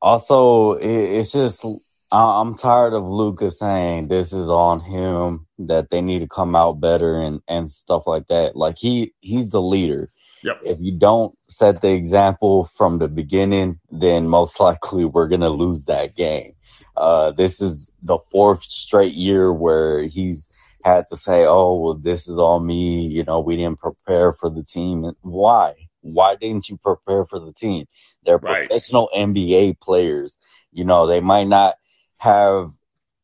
also, 0.00 0.74
it, 0.74 0.88
it's 0.88 1.32
just 1.32 1.64
I'm 2.12 2.54
tired 2.56 2.92
of 2.92 3.04
Luka's 3.04 3.58
saying 3.58 4.08
this 4.08 4.32
is 4.32 4.48
on 4.50 4.80
him 4.80 5.46
that 5.60 5.88
they 5.90 6.02
need 6.02 6.18
to 6.18 6.28
come 6.28 6.54
out 6.54 6.80
better 6.80 7.20
and 7.20 7.40
and 7.48 7.70
stuff 7.70 8.06
like 8.06 8.26
that. 8.26 8.54
Like 8.54 8.76
he 8.76 9.14
he's 9.20 9.48
the 9.48 9.62
leader. 9.62 10.10
Yep. 10.42 10.60
If 10.64 10.78
you 10.80 10.92
don't 10.92 11.36
set 11.48 11.80
the 11.80 11.92
example 11.92 12.68
from 12.76 12.98
the 12.98 13.08
beginning, 13.08 13.80
then 13.90 14.28
most 14.28 14.58
likely 14.60 15.04
we're 15.04 15.28
going 15.28 15.40
to 15.42 15.50
lose 15.50 15.84
that 15.86 16.16
game. 16.16 16.54
Uh, 16.96 17.30
this 17.30 17.60
is 17.60 17.90
the 18.02 18.18
fourth 18.30 18.62
straight 18.64 19.14
year 19.14 19.52
where 19.52 20.02
he's 20.02 20.48
had 20.84 21.06
to 21.08 21.16
say, 21.16 21.44
oh, 21.46 21.74
well, 21.76 21.94
this 21.94 22.28
is 22.28 22.38
all 22.38 22.60
me. 22.60 23.06
You 23.06 23.24
know, 23.24 23.40
we 23.40 23.56
didn't 23.56 23.78
prepare 23.78 24.32
for 24.32 24.50
the 24.50 24.62
team. 24.62 25.12
Why? 25.22 25.74
Why 26.00 26.34
didn't 26.34 26.68
you 26.68 26.76
prepare 26.76 27.24
for 27.24 27.38
the 27.38 27.52
team? 27.52 27.86
They're 28.24 28.38
right. 28.38 28.68
professional 28.68 29.08
NBA 29.16 29.80
players. 29.80 30.38
You 30.72 30.84
know, 30.84 31.06
they 31.06 31.20
might 31.20 31.46
not 31.46 31.76
have 32.18 32.72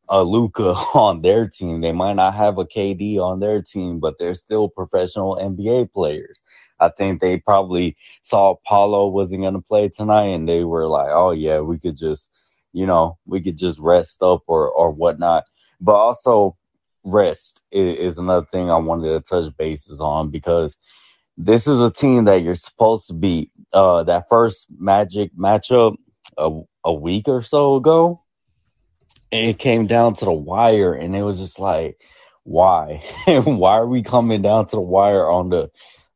a 0.09 0.23
Luka 0.23 0.73
on 0.95 1.23
their 1.23 1.49
team. 1.49 1.81
They 1.81 1.93
might 1.93 2.15
not 2.15 2.35
have 2.35 2.59
a 2.59 2.65
KD 2.65 3.19
on 3.19 3.41
their 3.41 3.61
team, 3.61 4.01
but 4.01 4.19
they're 4.19 4.35
still 4.35 4.69
professional 4.69 5.37
NBA 5.37 5.93
players. 5.93 6.41
I 6.81 6.91
think 6.91 7.21
they 7.21 7.39
probably 7.39 7.97
saw 8.23 8.57
Paolo 8.67 9.09
wasn't 9.09 9.43
going 9.43 9.55
to 9.55 9.61
play 9.61 9.89
tonight 9.89 10.27
and 10.27 10.49
they 10.49 10.65
were 10.65 10.87
like, 10.87 11.09
oh, 11.11 11.33
yeah, 11.33 11.61
we 11.61 11.79
could 11.79 11.97
just, 11.97 12.31
you 12.73 12.87
know, 12.87 13.19
we 13.27 13.41
could 13.41 13.57
just 13.57 13.79
rest 13.79 14.23
up 14.23 14.43
or, 14.47 14.71
or 14.71 14.91
whatnot. 14.91 15.45
But 15.81 15.95
also, 15.95 16.57
rest 17.05 17.63
is, 17.71 17.99
is 17.99 18.19
another 18.19 18.47
thing 18.47 18.71
I 18.71 18.77
wanted 18.77 19.11
to 19.11 19.21
touch 19.21 19.57
bases 19.57 20.01
on 20.01 20.31
because 20.31 20.77
this 21.37 21.67
is 21.67 21.81
a 21.81 21.91
team 21.91 22.25
that 22.25 22.43
you're 22.43 22.55
supposed 22.55 23.09
to 23.09 23.15
beat. 23.15 23.51
Uh, 23.73 24.03
that 24.05 24.29
first 24.29 24.67
Magic 24.77 25.31
matchup 25.37 25.97
a, 26.37 26.61
a 26.85 26.93
week 26.93 27.29
or 27.29 27.43
so 27.43 27.77
ago, 27.77 28.23
it 29.31 29.59
came 29.59 29.87
down 29.87 30.15
to 30.15 30.25
the 30.25 30.33
wire, 30.33 30.95
and 30.95 31.15
it 31.15 31.23
was 31.23 31.39
just 31.39 31.59
like, 31.59 32.01
why? 32.45 33.05
why 33.27 33.73
are 33.73 33.87
we 33.87 34.03
coming 34.03 34.43
down 34.43 34.67
to 34.67 34.77
the 34.77 34.83
wire 34.83 35.29
on 35.29 35.51
the 35.51 35.71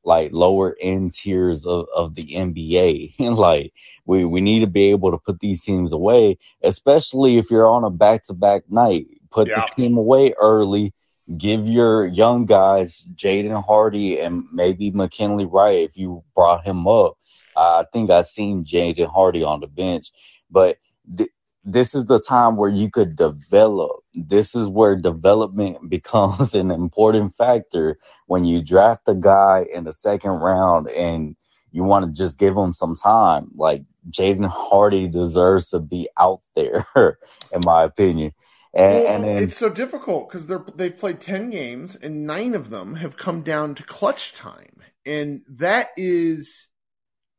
like 0.04 0.32
lower 0.32 0.76
end 0.80 1.12
tiers 1.12 1.66
of, 1.66 1.86
of 1.94 2.14
the 2.14 2.22
NBA? 2.22 3.14
and 3.18 3.36
like, 3.36 3.72
we, 4.04 4.24
we 4.24 4.40
need 4.40 4.60
to 4.60 4.66
be 4.66 4.90
able 4.90 5.10
to 5.10 5.18
put 5.18 5.40
these 5.40 5.62
teams 5.62 5.92
away, 5.92 6.38
especially 6.62 7.38
if 7.38 7.50
you're 7.50 7.68
on 7.68 7.84
a 7.84 7.90
back 7.90 8.24
to 8.24 8.34
back 8.34 8.64
night. 8.68 9.06
Put 9.30 9.48
yeah. 9.48 9.64
the 9.66 9.82
team 9.82 9.96
away 9.96 10.34
early. 10.40 10.92
Give 11.36 11.66
your 11.66 12.04
young 12.06 12.46
guys, 12.46 13.06
Jaden 13.14 13.64
Hardy 13.64 14.18
and 14.18 14.44
maybe 14.52 14.90
McKinley 14.90 15.46
Wright, 15.46 15.78
if 15.78 15.96
you 15.96 16.24
brought 16.34 16.64
him 16.64 16.86
up. 16.88 17.16
I 17.56 17.84
think 17.92 18.10
I've 18.10 18.26
seen 18.26 18.64
Jaden 18.64 19.10
Hardy 19.10 19.42
on 19.42 19.60
the 19.60 19.66
bench, 19.66 20.10
but 20.50 20.78
th- 21.16 21.30
this 21.64 21.94
is 21.94 22.06
the 22.06 22.20
time 22.20 22.56
where 22.56 22.70
you 22.70 22.90
could 22.90 23.16
develop. 23.16 24.01
This 24.14 24.54
is 24.54 24.68
where 24.68 24.96
development 24.96 25.88
becomes 25.88 26.54
an 26.54 26.70
important 26.70 27.36
factor 27.36 27.98
when 28.26 28.44
you 28.44 28.62
draft 28.62 29.08
a 29.08 29.14
guy 29.14 29.66
in 29.72 29.84
the 29.84 29.92
second 29.92 30.32
round 30.32 30.88
and 30.88 31.36
you 31.70 31.84
want 31.84 32.04
to 32.04 32.12
just 32.12 32.38
give 32.38 32.56
him 32.56 32.72
some 32.72 32.94
time. 32.94 33.50
Like 33.54 33.82
Jaden 34.10 34.48
Hardy 34.48 35.08
deserves 35.08 35.70
to 35.70 35.80
be 35.80 36.08
out 36.18 36.42
there, 36.54 36.86
in 37.52 37.60
my 37.64 37.84
opinion. 37.84 38.32
And, 38.74 38.94
well, 38.94 39.12
and 39.12 39.24
then, 39.24 39.38
it's 39.38 39.56
so 39.56 39.68
difficult 39.68 40.30
because 40.30 40.46
they're 40.46 40.64
they've 40.74 40.96
played 40.96 41.20
ten 41.20 41.50
games 41.50 41.94
and 41.94 42.26
nine 42.26 42.54
of 42.54 42.70
them 42.70 42.94
have 42.94 43.18
come 43.18 43.42
down 43.42 43.74
to 43.74 43.82
clutch 43.82 44.32
time, 44.32 44.76
and 45.04 45.42
that 45.46 45.90
is 45.98 46.68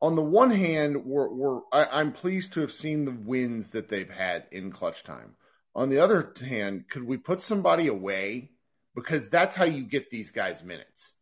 on 0.04 0.16
the 0.16 0.22
one 0.22 0.50
hand, 0.50 1.06
we're, 1.06 1.28
we're 1.28 1.60
I, 1.72 2.00
am 2.00 2.12
pleased 2.12 2.52
to 2.52 2.60
have 2.60 2.70
seen 2.70 3.06
the 3.06 3.12
wins 3.12 3.70
that 3.70 3.88
they've 3.88 4.10
had 4.10 4.44
in 4.52 4.70
clutch 4.70 5.02
time. 5.02 5.34
On 5.74 5.88
the 5.88 5.98
other 5.98 6.32
hand, 6.40 6.84
could 6.88 7.04
we 7.04 7.16
put 7.16 7.42
somebody 7.42 7.88
away 7.88 8.50
because 8.94 9.28
that's 9.28 9.56
how 9.56 9.64
you 9.64 9.82
get 9.82 10.10
these 10.10 10.30
guys 10.30 10.62
minutes. 10.62 11.14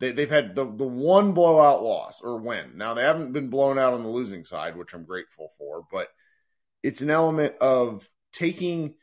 They, 0.00 0.12
have 0.12 0.30
had 0.30 0.56
the 0.56 0.64
the 0.64 0.86
one 0.86 1.32
blowout 1.32 1.84
loss 1.84 2.20
or 2.22 2.38
win. 2.38 2.72
Now 2.76 2.94
they 2.94 3.02
haven't 3.02 3.32
been 3.32 3.50
blown 3.50 3.78
out 3.78 3.94
on 3.94 4.02
the 4.02 4.08
losing 4.08 4.44
side, 4.44 4.76
which 4.76 4.94
I'm 4.94 5.04
grateful 5.04 5.50
for, 5.56 5.86
but 5.92 6.08
it's 6.82 7.02
an 7.02 7.10
element 7.10 7.54
of 7.60 8.08
taking 8.32 8.94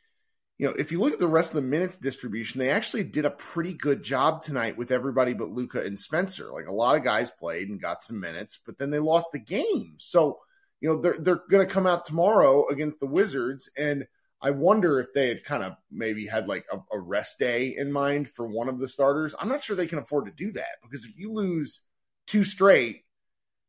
you 0.57 0.67
know, 0.67 0.73
if 0.77 0.91
you 0.91 0.99
look 0.99 1.13
at 1.13 1.19
the 1.19 1.27
rest 1.27 1.51
of 1.51 1.63
the 1.63 1.69
minutes 1.69 1.95
distribution, 1.95 2.59
they 2.59 2.69
actually 2.69 3.05
did 3.05 3.23
a 3.23 3.29
pretty 3.29 3.73
good 3.73 4.03
job 4.03 4.41
tonight 4.41 4.77
with 4.77 4.91
everybody 4.91 5.33
but 5.33 5.47
Luka 5.47 5.81
and 5.81 5.97
Spencer. 5.97 6.51
Like 6.51 6.67
a 6.67 6.73
lot 6.73 6.97
of 6.97 7.05
guys 7.05 7.31
played 7.31 7.69
and 7.69 7.81
got 7.81 8.03
some 8.03 8.19
minutes, 8.19 8.59
but 8.65 8.77
then 8.77 8.89
they 8.89 8.99
lost 8.99 9.31
the 9.31 9.39
game. 9.39 9.95
So, 9.99 10.39
you 10.81 10.89
know, 10.89 10.99
they're 10.99 11.17
they're 11.17 11.41
going 11.49 11.65
to 11.65 11.73
come 11.73 11.87
out 11.87 12.03
tomorrow 12.03 12.67
against 12.67 12.99
the 12.99 13.07
Wizards, 13.07 13.69
and 13.77 14.05
I 14.41 14.51
wonder 14.51 14.99
if 14.99 15.13
they 15.13 15.27
had 15.27 15.43
kind 15.43 15.63
of 15.63 15.75
maybe 15.91 16.25
had 16.25 16.47
like 16.47 16.65
a, 16.71 16.77
a 16.95 16.99
rest 16.99 17.39
day 17.39 17.75
in 17.77 17.91
mind 17.91 18.29
for 18.29 18.47
one 18.47 18.69
of 18.69 18.79
the 18.79 18.87
starters. 18.87 19.35
I'm 19.39 19.49
not 19.49 19.63
sure 19.63 19.75
they 19.75 19.87
can 19.87 19.99
afford 19.99 20.25
to 20.25 20.31
do 20.31 20.51
that 20.53 20.81
because 20.81 21.05
if 21.05 21.17
you 21.17 21.31
lose 21.31 21.81
two 22.25 22.43
straight, 22.43 23.03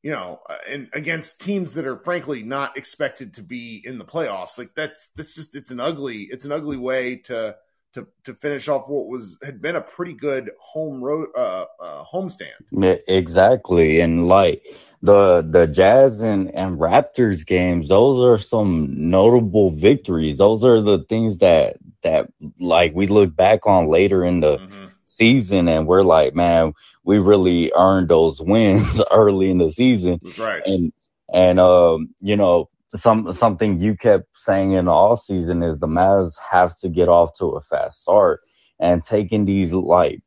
you 0.02 0.10
know, 0.10 0.40
uh, 0.48 0.56
and 0.68 0.88
against 0.92 1.40
teams 1.40 1.74
that 1.74 1.86
are 1.86 1.98
frankly 1.98 2.42
not 2.42 2.76
expected 2.76 3.34
to 3.34 3.42
be 3.42 3.82
in 3.84 3.98
the 3.98 4.04
playoffs. 4.04 4.58
Like 4.58 4.74
that's 4.74 5.08
that's 5.16 5.34
just 5.34 5.56
it's 5.56 5.70
an 5.70 5.80
ugly 5.80 6.22
it's 6.30 6.44
an 6.44 6.52
ugly 6.52 6.76
way 6.76 7.16
to 7.16 7.56
to 7.94 8.06
to 8.24 8.34
finish 8.34 8.68
off 8.68 8.88
what 8.88 9.08
was 9.08 9.38
had 9.42 9.60
been 9.60 9.76
a 9.76 9.80
pretty 9.80 10.14
good 10.14 10.50
home 10.60 11.02
road 11.02 11.28
uh, 11.36 11.64
uh 11.80 12.04
homestand. 12.04 12.98
Exactly, 13.08 14.00
and 14.00 14.28
like 14.28 14.62
the 15.02 15.46
the 15.48 15.66
Jazz 15.66 16.20
and 16.20 16.54
and 16.54 16.78
Raptors 16.78 17.46
games, 17.46 17.88
those 17.88 18.18
are 18.24 18.42
some 18.42 19.10
notable 19.10 19.70
victories. 19.70 20.38
Those 20.38 20.64
are 20.64 20.80
the 20.80 21.04
things 21.08 21.38
that 21.38 21.76
that 22.02 22.28
like 22.58 22.94
we 22.94 23.06
look 23.06 23.34
back 23.34 23.66
on 23.66 23.88
later 23.88 24.24
in 24.24 24.40
the 24.40 24.58
mm-hmm. 24.58 24.86
season, 25.06 25.68
and 25.68 25.86
we're 25.86 26.02
like, 26.02 26.34
man 26.34 26.74
we 27.04 27.18
really 27.18 27.72
earned 27.74 28.08
those 28.08 28.40
wins 28.52 29.00
early 29.10 29.50
in 29.50 29.58
the 29.58 29.70
season. 29.70 30.20
That's 30.22 30.38
right. 30.38 30.62
And 30.64 30.92
and 31.32 31.60
um, 31.60 32.14
you 32.20 32.36
know, 32.36 32.68
some 32.96 33.32
something 33.32 33.80
you 33.80 33.96
kept 33.96 34.36
saying 34.36 34.72
in 34.72 34.86
the 34.86 34.90
off 34.90 35.20
season 35.20 35.62
is 35.62 35.78
the 35.78 35.86
Mavs 35.86 36.34
have 36.50 36.76
to 36.78 36.88
get 36.88 37.08
off 37.08 37.36
to 37.38 37.46
a 37.50 37.60
fast 37.60 38.00
start 38.00 38.40
and 38.78 39.04
taking 39.04 39.44
these 39.44 39.72
like 39.72 40.20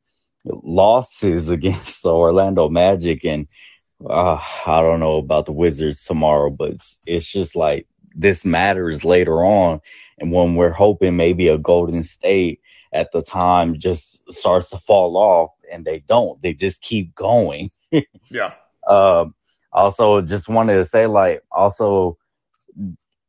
losses 0.46 1.50
against 1.58 2.04
the 2.04 2.14
Orlando 2.14 2.70
Magic 2.70 3.26
and 3.26 3.48
uh, 4.10 4.40
I 4.66 4.82
don't 4.82 5.00
know 5.00 5.18
about 5.18 5.46
the 5.46 5.56
Wizards 5.56 6.04
tomorrow, 6.04 6.50
but 6.50 6.72
it's, 6.72 7.00
it's 7.06 7.26
just 7.26 7.56
like 7.56 7.88
this 8.16 8.44
matters 8.44 9.06
later 9.06 9.46
on. 9.46 9.80
And 10.18 10.32
when 10.32 10.56
we're 10.56 10.72
hoping 10.72 11.16
maybe 11.16 11.48
a 11.48 11.58
Golden 11.58 12.04
State 12.04 12.60
at 12.94 13.12
the 13.12 13.22
time 13.22 13.80
just 13.80 14.30
starts 14.32 14.70
to 14.70 14.78
fall 14.78 15.18
off 15.18 15.52
and 15.72 15.86
they 15.86 16.00
don't. 16.00 16.42
They 16.42 16.54
just 16.54 16.82
keep 16.82 17.16
going. 17.16 17.70
yeah. 18.30 18.54
Um, 18.88 19.34
also, 19.72 20.22
just 20.22 20.48
wanted 20.48 20.76
to 20.76 20.86
say, 20.86 21.08
like, 21.08 21.42
also 21.52 22.18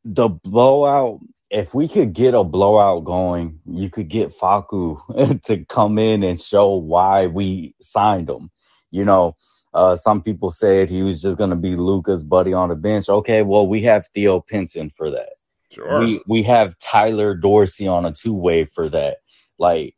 the 0.03 0.29
blowout. 0.29 1.19
If 1.51 1.73
we 1.73 1.87
could 1.87 2.13
get 2.13 2.33
a 2.33 2.43
blowout 2.43 3.05
going, 3.05 3.59
you 3.65 3.89
could 3.89 4.09
get 4.09 4.37
Facu 4.37 5.41
to 5.43 5.65
come 5.65 5.97
in 5.99 6.23
and 6.23 6.41
show 6.41 6.73
why 6.73 7.27
we 7.27 7.75
signed 7.81 8.29
him. 8.29 8.49
You 8.91 9.05
know, 9.05 9.35
uh, 9.73 9.95
some 9.95 10.21
people 10.21 10.51
said 10.51 10.89
he 10.89 11.03
was 11.03 11.21
just 11.21 11.37
going 11.37 11.51
to 11.51 11.55
be 11.55 11.75
Luka's 11.75 12.23
buddy 12.23 12.53
on 12.53 12.69
the 12.69 12.75
bench. 12.75 13.09
Okay, 13.09 13.41
well, 13.41 13.67
we 13.67 13.81
have 13.83 14.07
Theo 14.13 14.39
Pinson 14.39 14.89
for 14.89 15.11
that. 15.11 15.33
Sure. 15.71 15.99
We 15.99 16.21
we 16.27 16.43
have 16.43 16.77
Tyler 16.79 17.35
Dorsey 17.35 17.87
on 17.87 18.05
a 18.05 18.11
two 18.11 18.33
way 18.33 18.65
for 18.65 18.87
that. 18.89 19.17
Like 19.59 19.94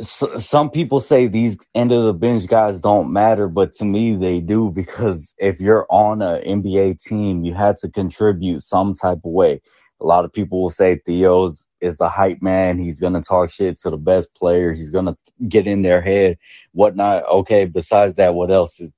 some 0.00 0.70
people 0.70 1.00
say 1.00 1.26
these 1.26 1.58
end 1.74 1.92
of 1.92 2.04
the 2.04 2.12
bench 2.12 2.46
guys 2.46 2.80
don't 2.80 3.12
matter, 3.12 3.48
but 3.48 3.72
to 3.74 3.84
me 3.84 4.16
they 4.16 4.40
do 4.40 4.70
because 4.74 5.34
if 5.38 5.60
you're 5.60 5.86
on 5.90 6.22
an 6.22 6.42
NBA 6.42 7.02
team, 7.02 7.44
you 7.44 7.54
had 7.54 7.76
to 7.78 7.90
contribute 7.90 8.62
some 8.62 8.94
type 8.94 9.18
of 9.24 9.32
way. 9.32 9.60
A 10.00 10.06
lot 10.06 10.24
of 10.24 10.32
people 10.32 10.62
will 10.62 10.70
say 10.70 10.98
Theo's 11.04 11.68
is 11.80 11.98
the 11.98 12.08
hype 12.08 12.40
man. 12.40 12.78
He's 12.78 12.98
gonna 12.98 13.20
talk 13.20 13.50
shit 13.50 13.76
to 13.80 13.90
the 13.90 13.98
best 13.98 14.34
players. 14.34 14.78
He's 14.78 14.90
gonna 14.90 15.16
get 15.46 15.66
in 15.66 15.82
their 15.82 16.00
head, 16.00 16.38
whatnot. 16.72 17.24
Okay, 17.28 17.66
besides 17.66 18.14
that, 18.14 18.34
what 18.34 18.50
else 18.50 18.80
is 18.80 18.90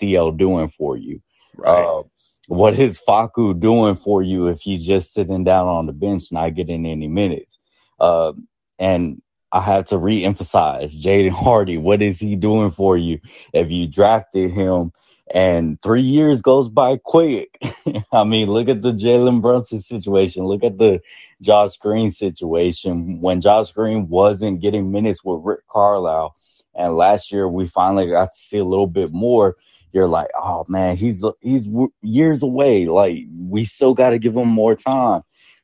Theo 0.00 0.30
doing 0.30 0.68
for 0.68 0.96
you? 0.96 1.20
Right. 1.56 1.84
Uh, 1.84 2.04
what 2.48 2.78
is 2.78 3.00
Facu 3.06 3.58
doing 3.58 3.96
for 3.96 4.22
you 4.22 4.46
if 4.46 4.60
he's 4.60 4.86
just 4.86 5.12
sitting 5.12 5.44
down 5.44 5.66
on 5.66 5.86
the 5.86 5.92
bench, 5.92 6.24
not 6.30 6.54
getting 6.54 6.86
any 6.86 7.08
minutes? 7.08 7.58
Uh, 7.98 8.32
and 8.78 9.20
I 9.52 9.60
have 9.60 9.86
to 9.86 9.98
re-emphasize 9.98 10.94
Jaden 10.96 11.30
Hardy. 11.30 11.78
What 11.78 12.02
is 12.02 12.18
he 12.18 12.36
doing 12.36 12.70
for 12.70 12.96
you? 12.96 13.20
If 13.52 13.70
you 13.70 13.86
drafted 13.86 14.50
him 14.50 14.92
and 15.32 15.80
three 15.82 16.02
years 16.02 16.40
goes 16.40 16.68
by 16.68 16.98
quick. 17.02 17.58
I 18.12 18.24
mean, 18.24 18.48
look 18.48 18.68
at 18.68 18.82
the 18.82 18.92
Jalen 18.92 19.42
Brunson 19.42 19.80
situation. 19.80 20.44
Look 20.46 20.62
at 20.62 20.78
the 20.78 21.00
Josh 21.42 21.76
Green 21.78 22.10
situation. 22.10 23.20
When 23.20 23.40
Josh 23.40 23.72
Green 23.72 24.08
wasn't 24.08 24.60
getting 24.60 24.92
minutes 24.92 25.24
with 25.24 25.40
Rick 25.42 25.66
Carlisle, 25.68 26.34
and 26.74 26.96
last 26.96 27.32
year 27.32 27.48
we 27.48 27.66
finally 27.66 28.06
got 28.06 28.32
to 28.32 28.38
see 28.38 28.58
a 28.58 28.64
little 28.64 28.86
bit 28.86 29.12
more. 29.12 29.56
You're 29.92 30.08
like, 30.08 30.28
oh 30.34 30.64
man, 30.68 30.96
he's 30.96 31.24
he's 31.40 31.66
years 32.02 32.42
away. 32.42 32.86
Like 32.86 33.18
we 33.34 33.64
still 33.64 33.94
got 33.94 34.10
to 34.10 34.18
give 34.18 34.36
him 34.36 34.48
more 34.48 34.74
time. 34.74 35.22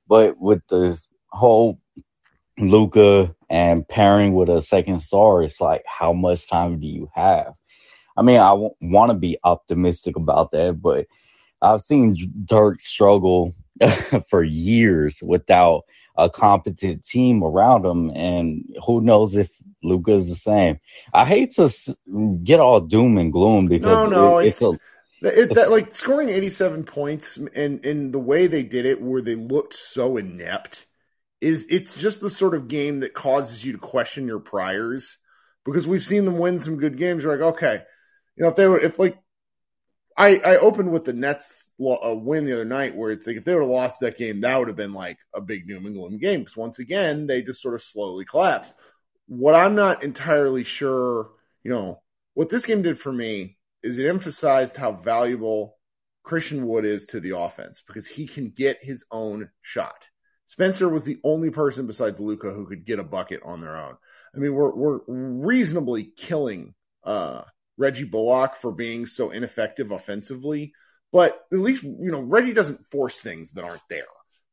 But 0.08 0.38
with 0.40 0.66
this 0.68 1.06
whole 1.28 1.78
Luka 2.58 3.34
and 3.48 3.86
pairing 3.86 4.34
with 4.34 4.48
a 4.48 4.62
second 4.62 5.00
star, 5.00 5.42
it's 5.42 5.60
like, 5.60 5.84
how 5.86 6.12
much 6.12 6.48
time 6.48 6.80
do 6.80 6.86
you 6.86 7.10
have? 7.14 7.54
I 8.16 8.22
mean, 8.22 8.38
I 8.38 8.50
w- 8.50 8.74
want 8.80 9.10
to 9.10 9.14
be 9.14 9.38
optimistic 9.42 10.16
about 10.16 10.50
that, 10.52 10.80
but 10.80 11.06
I've 11.62 11.80
seen 11.80 12.16
Dirk 12.44 12.80
struggle 12.80 13.54
for 14.28 14.42
years 14.42 15.22
without 15.22 15.84
a 16.16 16.28
competent 16.28 17.04
team 17.04 17.42
around 17.42 17.86
him, 17.86 18.10
and 18.10 18.64
who 18.84 19.00
knows 19.00 19.36
if 19.36 19.50
Luka 19.82 20.12
is 20.12 20.28
the 20.28 20.34
same. 20.34 20.78
I 21.14 21.24
hate 21.24 21.52
to 21.52 21.72
get 22.44 22.60
all 22.60 22.80
doom 22.80 23.18
and 23.18 23.32
gloom 23.32 23.66
because 23.66 24.04
no, 24.04 24.06
no, 24.06 24.38
it, 24.38 24.48
it's, 24.48 24.60
it's 24.60 24.62
a 24.62 24.78
it, 25.22 25.54
that, 25.54 25.70
like 25.70 25.94
scoring 25.94 26.28
87 26.28 26.84
points 26.84 27.36
and 27.36 27.84
in 27.84 28.10
the 28.10 28.18
way 28.18 28.46
they 28.46 28.62
did 28.62 28.86
it 28.86 29.00
where 29.00 29.22
they 29.22 29.36
looked 29.36 29.74
so 29.74 30.16
inept 30.16 30.86
is 31.42 31.66
it's 31.70 31.96
just 31.96 32.20
the 32.20 32.30
sort 32.30 32.54
of 32.54 32.68
game 32.68 33.00
that 33.00 33.14
causes 33.14 33.64
you 33.64 33.72
to 33.72 33.78
question 33.78 34.28
your 34.28 34.38
priors 34.38 35.18
because 35.64 35.88
we've 35.88 36.04
seen 36.04 36.24
them 36.24 36.38
win 36.38 36.60
some 36.60 36.76
good 36.76 36.96
games. 36.96 37.24
You're 37.24 37.36
like, 37.36 37.54
okay, 37.54 37.82
you 38.36 38.44
know, 38.44 38.50
if 38.50 38.56
they 38.56 38.68
were, 38.68 38.78
if 38.78 38.98
like, 39.00 39.18
I 40.16 40.36
I 40.36 40.56
opened 40.58 40.92
with 40.92 41.04
the 41.04 41.12
Nets 41.12 41.72
uh, 41.80 42.14
win 42.14 42.44
the 42.44 42.52
other 42.52 42.64
night 42.64 42.94
where 42.94 43.10
it's 43.10 43.26
like 43.26 43.36
if 43.36 43.44
they 43.44 43.54
would 43.54 43.62
have 43.62 43.70
lost 43.70 44.00
that 44.00 44.18
game, 44.18 44.42
that 44.42 44.56
would 44.56 44.68
have 44.68 44.76
been 44.76 44.92
like 44.92 45.18
a 45.34 45.40
big 45.40 45.66
New 45.66 45.78
England 45.78 46.20
game 46.20 46.40
because 46.40 46.56
once 46.56 46.78
again 46.78 47.26
they 47.26 47.42
just 47.42 47.60
sort 47.60 47.74
of 47.74 47.82
slowly 47.82 48.24
collapsed. 48.24 48.72
what 49.26 49.56
I'm 49.56 49.74
not 49.74 50.04
entirely 50.04 50.62
sure, 50.62 51.30
you 51.64 51.72
know, 51.72 52.02
what 52.34 52.50
this 52.50 52.66
game 52.66 52.82
did 52.82 53.00
for 53.00 53.12
me 53.12 53.56
is 53.82 53.98
it 53.98 54.06
emphasized 54.06 54.76
how 54.76 54.92
valuable 54.92 55.76
Christian 56.22 56.68
Wood 56.68 56.84
is 56.84 57.06
to 57.06 57.18
the 57.18 57.36
offense 57.36 57.82
because 57.84 58.06
he 58.06 58.28
can 58.28 58.50
get 58.50 58.84
his 58.84 59.04
own 59.10 59.50
shot. 59.60 60.08
Spencer 60.52 60.86
was 60.86 61.04
the 61.04 61.18
only 61.24 61.48
person 61.48 61.86
besides 61.86 62.20
Luka 62.20 62.52
who 62.52 62.66
could 62.66 62.84
get 62.84 62.98
a 62.98 63.04
bucket 63.04 63.40
on 63.42 63.62
their 63.62 63.74
own. 63.74 63.96
I 64.36 64.38
mean, 64.38 64.52
we're 64.52 64.74
we're 64.74 65.00
reasonably 65.06 66.04
killing 66.14 66.74
uh, 67.04 67.44
Reggie 67.78 68.04
Bullock 68.04 68.56
for 68.56 68.70
being 68.70 69.06
so 69.06 69.30
ineffective 69.30 69.92
offensively, 69.92 70.74
but 71.10 71.40
at 71.50 71.58
least 71.58 71.84
you 71.84 72.10
know 72.10 72.20
Reggie 72.20 72.52
doesn't 72.52 72.84
force 72.90 73.18
things 73.18 73.52
that 73.52 73.64
aren't 73.64 73.80
there. 73.88 74.04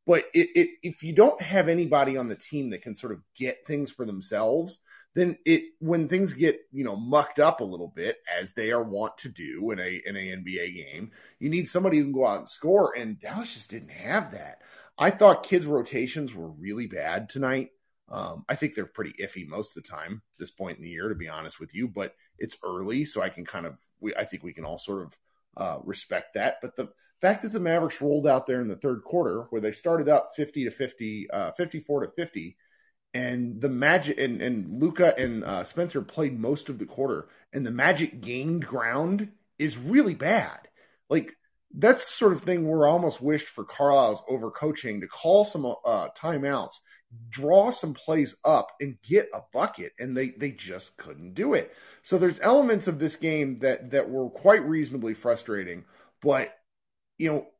But 0.07 0.23
it, 0.33 0.47
it, 0.55 0.69
if 0.83 1.03
you 1.03 1.11
don't 1.11 1.39
have 1.41 1.67
anybody 1.67 2.15
on 2.15 2.29
the 2.29 2.35
team 2.35 2.69
that 2.69 2.81
can 2.81 2.95
sort 2.95 3.11
of 3.11 3.21
get 3.35 3.67
things 3.67 3.91
for 3.91 4.05
themselves, 4.05 4.79
then 5.15 5.37
it 5.45 5.63
when 5.79 6.07
things 6.07 6.31
get 6.31 6.61
you 6.71 6.85
know 6.85 6.95
mucked 6.95 7.39
up 7.39 7.59
a 7.59 7.65
little 7.65 7.91
bit 7.93 8.19
as 8.39 8.53
they 8.53 8.71
are 8.71 8.81
wont 8.81 9.17
to 9.17 9.27
do 9.27 9.69
in 9.71 9.79
a 9.79 10.01
in 10.05 10.15
a 10.15 10.37
NBA 10.37 10.75
game, 10.75 11.11
you 11.39 11.49
need 11.49 11.67
somebody 11.67 11.97
who 11.97 12.05
can 12.05 12.13
go 12.13 12.25
out 12.25 12.39
and 12.39 12.47
score. 12.47 12.95
And 12.97 13.19
Dallas 13.19 13.53
just 13.53 13.69
didn't 13.69 13.91
have 13.91 14.31
that. 14.31 14.61
I 14.99 15.09
thought 15.11 15.43
Kidd's 15.43 15.65
rotations 15.65 16.33
were 16.33 16.49
really 16.49 16.87
bad 16.87 17.29
tonight. 17.29 17.69
Um, 18.11 18.43
I 18.49 18.55
think 18.55 18.73
they're 18.73 18.85
pretty 18.85 19.13
iffy 19.13 19.47
most 19.47 19.75
of 19.75 19.83
the 19.83 19.89
time 19.89 20.21
this 20.37 20.51
point 20.51 20.77
in 20.77 20.83
the 20.83 20.89
year, 20.89 21.09
to 21.09 21.15
be 21.15 21.29
honest 21.29 21.59
with 21.59 21.73
you. 21.73 21.87
But 21.87 22.13
it's 22.37 22.57
early, 22.63 23.05
so 23.05 23.21
I 23.21 23.29
can 23.29 23.45
kind 23.45 23.65
of 23.65 23.77
we, 23.99 24.15
I 24.15 24.25
think 24.25 24.43
we 24.43 24.53
can 24.53 24.65
all 24.65 24.77
sort 24.77 25.03
of 25.03 25.17
uh, 25.57 25.79
respect 25.83 26.33
that. 26.33 26.57
But 26.61 26.75
the 26.75 26.89
fact 27.21 27.43
that 27.43 27.53
the 27.53 27.59
Mavericks 27.59 28.01
rolled 28.01 28.27
out 28.27 28.45
there 28.45 28.61
in 28.61 28.67
the 28.67 28.75
third 28.75 29.03
quarter, 29.03 29.47
where 29.51 29.61
they 29.61 29.71
started 29.71 30.09
up 30.09 30.31
fifty 30.35 30.65
to 30.65 30.71
50, 30.71 31.29
uh, 31.31 31.51
54 31.51 32.01
to 32.01 32.11
fifty 32.11 32.57
and 33.13 33.59
the 33.59 33.69
Magic 33.69 34.19
and, 34.19 34.41
and 34.41 34.81
Luka 34.81 35.17
and 35.17 35.43
uh, 35.43 35.63
Spencer 35.63 36.01
played 36.01 36.39
most 36.39 36.69
of 36.69 36.77
the 36.77 36.85
quarter, 36.85 37.27
and 37.53 37.65
the 37.65 37.71
Magic 37.71 38.21
gained 38.21 38.65
ground 38.65 39.29
is 39.57 39.77
really 39.77 40.13
bad. 40.13 40.67
Like 41.09 41.35
that's 41.75 42.05
the 42.05 42.11
sort 42.11 42.33
of 42.33 42.41
thing 42.41 42.65
we're 42.65 42.87
almost 42.87 43.21
wished 43.21 43.47
for 43.47 43.63
Carlisle's 43.63 44.23
overcoaching 44.29 45.01
to 45.01 45.07
call 45.07 45.45
some 45.45 45.65
uh, 45.65 46.09
timeouts, 46.17 46.75
draw 47.29 47.69
some 47.69 47.93
plays 47.93 48.35
up, 48.43 48.71
and 48.81 48.97
get 49.07 49.29
a 49.33 49.41
bucket, 49.53 49.93
and 49.99 50.15
they 50.15 50.29
they 50.29 50.51
just 50.51 50.97
couldn't 50.97 51.33
do 51.33 51.53
it. 51.53 51.73
So 52.03 52.17
there's 52.17 52.39
elements 52.39 52.87
of 52.87 52.99
this 52.99 53.15
game 53.15 53.57
that 53.57 53.91
that 53.91 54.09
were 54.09 54.29
quite 54.29 54.65
reasonably 54.65 55.13
frustrating, 55.13 55.85
but 56.21 56.53
you 57.17 57.31
know. 57.31 57.47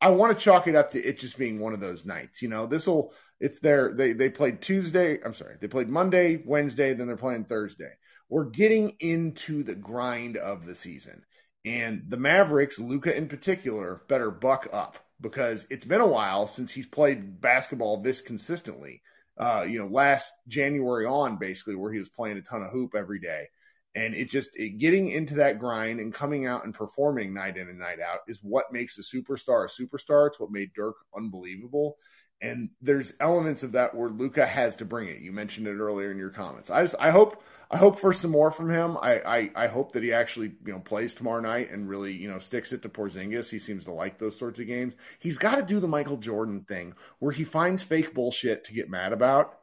I 0.00 0.10
want 0.10 0.32
to 0.32 0.44
chalk 0.44 0.68
it 0.68 0.76
up 0.76 0.90
to 0.90 1.02
it 1.02 1.18
just 1.18 1.36
being 1.36 1.58
one 1.58 1.72
of 1.72 1.80
those 1.80 2.06
nights. 2.06 2.40
You 2.40 2.46
know, 2.48 2.66
this 2.66 2.86
will 2.86 3.12
it's 3.40 3.60
their 3.60 3.92
they 3.94 4.12
they 4.12 4.28
played 4.28 4.60
Tuesday. 4.60 5.18
I'm 5.24 5.34
sorry, 5.34 5.56
they 5.60 5.68
played 5.68 5.88
Monday, 5.88 6.42
Wednesday, 6.44 6.94
then 6.94 7.06
they're 7.06 7.16
playing 7.16 7.44
Thursday. 7.44 7.90
We're 8.28 8.44
getting 8.44 8.90
into 9.00 9.62
the 9.62 9.74
grind 9.74 10.36
of 10.36 10.66
the 10.66 10.74
season, 10.74 11.24
and 11.68 12.02
the 12.08 12.16
Mavericks, 12.16 12.78
Luka 12.78 13.14
in 13.14 13.28
particular, 13.28 14.00
better 14.08 14.30
buck 14.30 14.68
up 14.72 14.96
because 15.20 15.66
it's 15.68 15.84
been 15.84 16.00
a 16.00 16.06
while 16.06 16.46
since 16.46 16.72
he's 16.72 16.86
played 16.86 17.42
basketball 17.42 17.98
this 17.98 18.22
consistently. 18.22 19.02
Uh, 19.36 19.66
you 19.68 19.78
know, 19.78 19.86
last 19.86 20.32
January 20.48 21.04
on, 21.04 21.36
basically, 21.36 21.76
where 21.76 21.92
he 21.92 21.98
was 21.98 22.08
playing 22.08 22.38
a 22.38 22.42
ton 22.42 22.62
of 22.62 22.70
hoop 22.70 22.94
every 22.96 23.20
day. 23.20 23.48
And 23.94 24.14
it 24.14 24.30
just 24.30 24.56
it, 24.56 24.78
getting 24.78 25.08
into 25.08 25.34
that 25.34 25.58
grind 25.58 26.00
and 26.00 26.12
coming 26.12 26.46
out 26.46 26.64
and 26.64 26.72
performing 26.72 27.34
night 27.34 27.58
in 27.58 27.68
and 27.68 27.78
night 27.78 28.00
out 28.00 28.20
is 28.26 28.40
what 28.42 28.72
makes 28.72 28.98
a 28.98 29.02
superstar 29.02 29.64
a 29.64 29.68
superstar. 29.68 30.28
It's 30.28 30.40
what 30.40 30.50
made 30.50 30.72
Dirk 30.74 30.96
unbelievable 31.14 31.98
and 32.40 32.70
there's 32.80 33.14
elements 33.18 33.62
of 33.62 33.72
that 33.72 33.94
where 33.94 34.10
Luka 34.10 34.46
has 34.46 34.76
to 34.76 34.84
bring 34.84 35.08
it. 35.08 35.20
You 35.20 35.32
mentioned 35.32 35.66
it 35.66 35.76
earlier 35.76 36.10
in 36.10 36.18
your 36.18 36.30
comments. 36.30 36.70
I 36.70 36.82
just 36.82 36.94
I 37.00 37.10
hope 37.10 37.42
I 37.70 37.76
hope 37.76 37.98
for 37.98 38.12
some 38.12 38.30
more 38.30 38.50
from 38.50 38.70
him. 38.70 38.96
I 39.00 39.20
I, 39.20 39.50
I 39.64 39.66
hope 39.66 39.92
that 39.92 40.02
he 40.02 40.12
actually 40.12 40.52
you 40.64 40.72
know 40.72 40.78
plays 40.78 41.14
tomorrow 41.14 41.40
night 41.40 41.70
and 41.70 41.88
really 41.88 42.12
you 42.12 42.28
know 42.30 42.38
sticks 42.38 42.72
it 42.72 42.82
to 42.82 42.88
Porzingis. 42.88 43.50
He 43.50 43.58
seems 43.58 43.84
to 43.84 43.92
like 43.92 44.18
those 44.18 44.38
sorts 44.38 44.60
of 44.60 44.66
games. 44.66 44.94
He's 45.18 45.38
got 45.38 45.56
to 45.56 45.62
do 45.62 45.80
the 45.80 45.88
Michael 45.88 46.16
Jordan 46.16 46.64
thing 46.68 46.94
where 47.18 47.32
he 47.32 47.44
finds 47.44 47.82
fake 47.82 48.14
bullshit 48.14 48.64
to 48.64 48.72
get 48.72 48.88
mad 48.88 49.12
about 49.12 49.58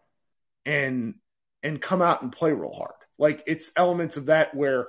and 0.66 1.16
and 1.64 1.82
come 1.82 2.02
out 2.02 2.22
and 2.22 2.32
play 2.32 2.52
real 2.52 2.74
hard. 2.74 2.94
Like 3.18 3.44
it's 3.48 3.72
elements 3.78 4.18
of 4.18 4.26
that 4.26 4.54
where 4.54 4.88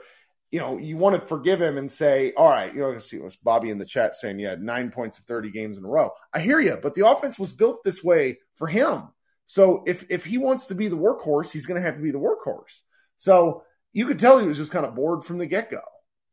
you 0.51 0.61
know, 0.61 0.79
you 0.79 0.97
want 0.97 1.21
to 1.21 1.27
forgive 1.27 1.61
him 1.61 1.77
and 1.77 1.91
say, 1.91 2.33
all 2.37 2.49
right, 2.49 2.73
you 2.73 2.81
know, 2.81 2.91
let's 2.91 3.11
see, 3.11 3.19
what's 3.19 3.37
Bobby 3.37 3.71
in 3.71 3.79
the 3.79 3.85
chat 3.85 4.15
saying, 4.15 4.39
yeah, 4.39 4.55
nine 4.59 4.91
points 4.91 5.19
of 5.19 5.25
30 5.25 5.51
games 5.51 5.77
in 5.77 5.85
a 5.85 5.89
row. 5.89 6.11
I 6.33 6.41
hear 6.41 6.61
you, 6.61 6.79
but 6.81 6.95
the 6.95 7.07
offense 7.09 7.39
was 7.39 7.53
built 7.53 7.83
this 7.83 8.03
way 8.03 8.39
for 8.55 8.69
him. 8.69 9.09
So 9.47 9.85
if 9.87 10.11
if 10.11 10.25
he 10.25 10.39
wants 10.39 10.67
to 10.67 10.75
be 10.75 10.89
the 10.89 10.97
workhorse, 10.97 11.53
he's 11.53 11.67
going 11.67 11.81
to 11.81 11.87
have 11.87 11.97
to 11.97 12.03
be 12.03 12.11
the 12.11 12.19
workhorse. 12.19 12.81
So 13.17 13.63
you 13.93 14.07
could 14.07 14.19
tell 14.19 14.39
he 14.39 14.47
was 14.47 14.59
just 14.59 14.73
kind 14.73 14.85
of 14.85 14.95
bored 14.95 15.25
from 15.25 15.39
the 15.39 15.47
get 15.47 15.71
go. 15.71 15.81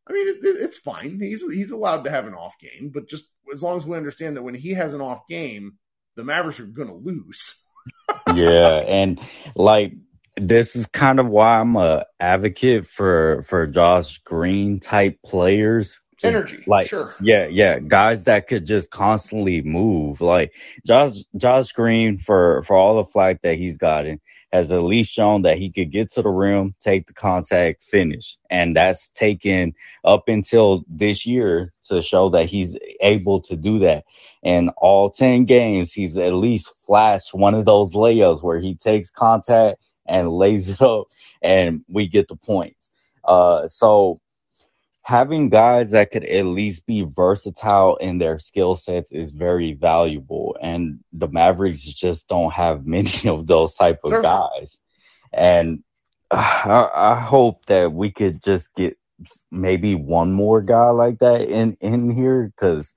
I 0.07 0.13
mean, 0.13 0.27
it, 0.27 0.37
it, 0.43 0.57
it's 0.61 0.79
fine. 0.79 1.19
He's 1.19 1.41
he's 1.51 1.71
allowed 1.71 2.03
to 2.03 2.09
have 2.09 2.27
an 2.27 2.33
off 2.33 2.55
game, 2.59 2.91
but 2.93 3.07
just 3.07 3.25
as 3.53 3.63
long 3.63 3.77
as 3.77 3.85
we 3.85 3.95
understand 3.95 4.35
that 4.35 4.43
when 4.43 4.55
he 4.55 4.71
has 4.71 4.93
an 4.93 5.01
off 5.01 5.27
game, 5.27 5.77
the 6.15 6.23
Mavericks 6.23 6.59
are 6.59 6.65
going 6.65 6.89
to 6.89 6.93
lose. 6.93 7.55
yeah, 8.35 8.77
and 8.87 9.21
like 9.55 9.93
this 10.37 10.75
is 10.75 10.85
kind 10.87 11.19
of 11.19 11.27
why 11.27 11.59
I'm 11.59 11.75
a 11.75 12.05
advocate 12.19 12.87
for 12.87 13.43
for 13.43 13.67
Josh 13.67 14.19
Green 14.19 14.79
type 14.79 15.19
players. 15.23 15.99
Energy, 16.23 16.63
like 16.67 16.87
sure, 16.87 17.13
yeah, 17.19 17.47
yeah, 17.47 17.79
guys 17.79 18.23
that 18.25 18.47
could 18.47 18.65
just 18.65 18.91
constantly 18.91 19.61
move. 19.61 20.21
Like 20.21 20.53
Josh 20.87 21.15
Josh 21.35 21.73
Green, 21.73 22.17
for 22.17 22.61
for 22.63 22.77
all 22.77 22.95
the 22.95 23.03
flack 23.03 23.41
that 23.41 23.57
he's 23.57 23.77
gotten, 23.77 24.21
has 24.53 24.71
at 24.71 24.83
least 24.83 25.11
shown 25.11 25.41
that 25.41 25.57
he 25.57 25.69
could 25.69 25.91
get 25.91 26.11
to 26.11 26.21
the 26.21 26.29
rim, 26.29 26.75
take 26.79 27.07
the 27.07 27.13
contact, 27.13 27.83
finish, 27.83 28.37
and 28.49 28.77
that's 28.77 29.09
taken 29.09 29.73
up 30.05 30.29
until 30.29 30.85
this 30.87 31.25
year 31.25 31.73
to 31.83 32.01
show 32.01 32.29
that 32.29 32.45
he's 32.45 32.77
able 33.01 33.41
to 33.41 33.57
do 33.57 33.79
that. 33.79 34.05
In 34.43 34.69
all 34.77 35.09
ten 35.09 35.43
games, 35.43 35.91
he's 35.91 36.17
at 36.17 36.33
least 36.33 36.71
flashed 36.85 37.33
one 37.33 37.53
of 37.53 37.65
those 37.65 37.91
layups 37.91 38.41
where 38.41 38.59
he 38.59 38.75
takes 38.75 39.11
contact 39.11 39.77
and 40.05 40.31
lays 40.31 40.69
it 40.69 40.81
up 40.81 41.07
and 41.41 41.83
we 41.87 42.07
get 42.07 42.27
the 42.27 42.35
points. 42.35 42.89
Uh, 43.23 43.67
so 43.67 44.19
having 45.03 45.49
guys 45.49 45.91
that 45.91 46.11
could 46.11 46.23
at 46.23 46.45
least 46.45 46.85
be 46.85 47.01
versatile 47.01 47.97
in 47.97 48.17
their 48.17 48.39
skill 48.39 48.75
sets 48.75 49.11
is 49.11 49.31
very 49.31 49.73
valuable. 49.73 50.57
And 50.61 50.99
the 51.11 51.27
Mavericks 51.27 51.81
just 51.81 52.27
don't 52.27 52.53
have 52.53 52.85
many 52.85 53.27
of 53.27 53.45
those 53.47 53.75
type 53.75 53.99
of 54.03 54.11
sure. 54.11 54.21
guys. 54.21 54.79
And 55.31 55.83
I, 56.31 56.89
I 56.93 57.19
hope 57.19 57.65
that 57.67 57.91
we 57.91 58.11
could 58.11 58.41
just 58.43 58.73
get 58.75 58.97
maybe 59.51 59.95
one 59.95 60.31
more 60.31 60.61
guy 60.61 60.89
like 60.89 61.19
that 61.19 61.41
in, 61.41 61.77
in 61.79 62.09
here. 62.09 62.51
Cause 62.57 62.93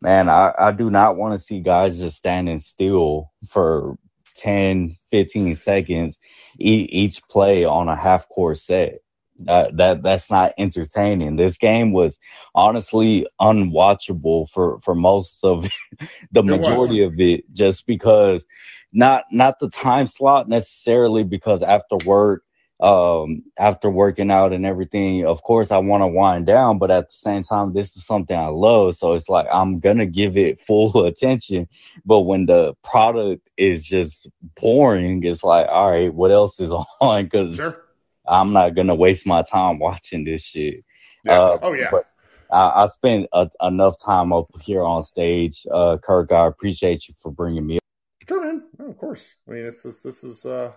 man, 0.00 0.28
I, 0.28 0.52
I 0.58 0.72
do 0.72 0.90
not 0.90 1.16
want 1.16 1.38
to 1.38 1.44
see 1.44 1.60
guys 1.60 1.98
just 1.98 2.16
standing 2.16 2.58
still 2.58 3.30
for 3.48 3.96
10, 4.40 4.96
15 5.10 5.56
seconds 5.56 6.18
each 6.58 7.22
play 7.28 7.64
on 7.64 7.88
a 7.88 7.96
half 7.96 8.28
court 8.28 8.58
set. 8.58 9.00
Uh, 9.48 9.68
that 9.74 10.02
that's 10.02 10.30
not 10.30 10.52
entertaining. 10.58 11.36
This 11.36 11.58
game 11.58 11.92
was 11.92 12.18
honestly 12.54 13.26
unwatchable 13.40 14.48
for 14.50 14.80
for 14.80 14.94
most 14.94 15.44
of 15.44 15.66
the 16.32 16.42
majority 16.42 17.02
of 17.02 17.18
it, 17.20 17.44
just 17.54 17.86
because 17.86 18.46
not 18.92 19.24
not 19.32 19.58
the 19.60 19.70
time 19.70 20.06
slot 20.06 20.48
necessarily 20.48 21.24
because 21.24 21.62
after 21.62 21.96
work 22.06 22.42
um, 22.80 23.42
after 23.58 23.90
working 23.90 24.30
out 24.30 24.52
and 24.52 24.64
everything, 24.64 25.26
of 25.26 25.42
course 25.42 25.70
I 25.70 25.78
want 25.78 26.02
to 26.02 26.06
wind 26.06 26.46
down, 26.46 26.78
but 26.78 26.90
at 26.90 27.10
the 27.10 27.14
same 27.14 27.42
time, 27.42 27.74
this 27.74 27.96
is 27.96 28.06
something 28.06 28.36
I 28.36 28.46
love. 28.46 28.96
So 28.96 29.12
it's 29.12 29.28
like, 29.28 29.46
I'm 29.52 29.80
going 29.80 29.98
to 29.98 30.06
give 30.06 30.36
it 30.36 30.62
full 30.62 31.04
attention. 31.04 31.68
But 32.04 32.20
when 32.20 32.46
the 32.46 32.74
product 32.82 33.50
is 33.56 33.84
just 33.84 34.28
boring, 34.60 35.22
it's 35.24 35.44
like, 35.44 35.66
all 35.68 35.90
right, 35.90 36.12
what 36.12 36.30
else 36.30 36.58
is 36.58 36.70
on? 37.00 37.28
Cause 37.28 37.56
sure. 37.56 37.84
I'm 38.26 38.52
not 38.52 38.74
going 38.74 38.86
to 38.86 38.94
waste 38.94 39.26
my 39.26 39.42
time 39.42 39.78
watching 39.78 40.24
this 40.24 40.42
shit. 40.42 40.84
Yeah. 41.24 41.38
Uh, 41.38 41.58
oh 41.62 41.72
yeah. 41.74 41.88
But 41.90 42.06
I, 42.50 42.84
I 42.84 42.86
spent 42.86 43.26
a, 43.32 43.50
enough 43.60 43.96
time 43.98 44.32
up 44.32 44.46
here 44.62 44.82
on 44.82 45.02
stage. 45.02 45.66
Uh, 45.70 45.98
Kirk, 45.98 46.32
I 46.32 46.46
appreciate 46.46 47.08
you 47.08 47.14
for 47.20 47.30
bringing 47.30 47.66
me. 47.66 47.78
Sure, 48.26 48.40
man. 48.40 48.62
Oh, 48.78 48.88
of 48.88 48.96
course. 48.96 49.34
I 49.46 49.52
mean, 49.52 49.66
it's 49.66 49.82
this, 49.82 50.00
this 50.00 50.24
is, 50.24 50.46
uh, 50.46 50.72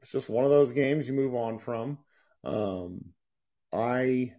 it's 0.00 0.12
just 0.12 0.28
one 0.28 0.44
of 0.44 0.50
those 0.50 0.72
games 0.72 1.08
you 1.08 1.14
move 1.14 1.34
on 1.34 1.58
from. 1.58 1.98
Um, 2.44 3.06
I 3.72 4.32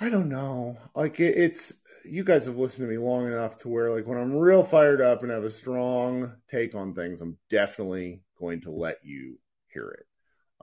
I 0.00 0.08
don't 0.08 0.28
know. 0.28 0.78
Like 0.94 1.20
it, 1.20 1.36
it's 1.36 1.72
you 2.04 2.24
guys 2.24 2.46
have 2.46 2.56
listened 2.56 2.86
to 2.86 2.92
me 2.92 2.98
long 2.98 3.26
enough 3.26 3.58
to 3.58 3.68
where 3.68 3.94
like 3.94 4.06
when 4.06 4.18
I'm 4.18 4.34
real 4.34 4.64
fired 4.64 5.00
up 5.00 5.22
and 5.22 5.30
have 5.30 5.44
a 5.44 5.50
strong 5.50 6.32
take 6.48 6.74
on 6.74 6.94
things, 6.94 7.20
I'm 7.20 7.38
definitely 7.48 8.22
going 8.38 8.62
to 8.62 8.70
let 8.70 8.98
you 9.04 9.38
hear 9.68 9.90
it. 9.90 10.06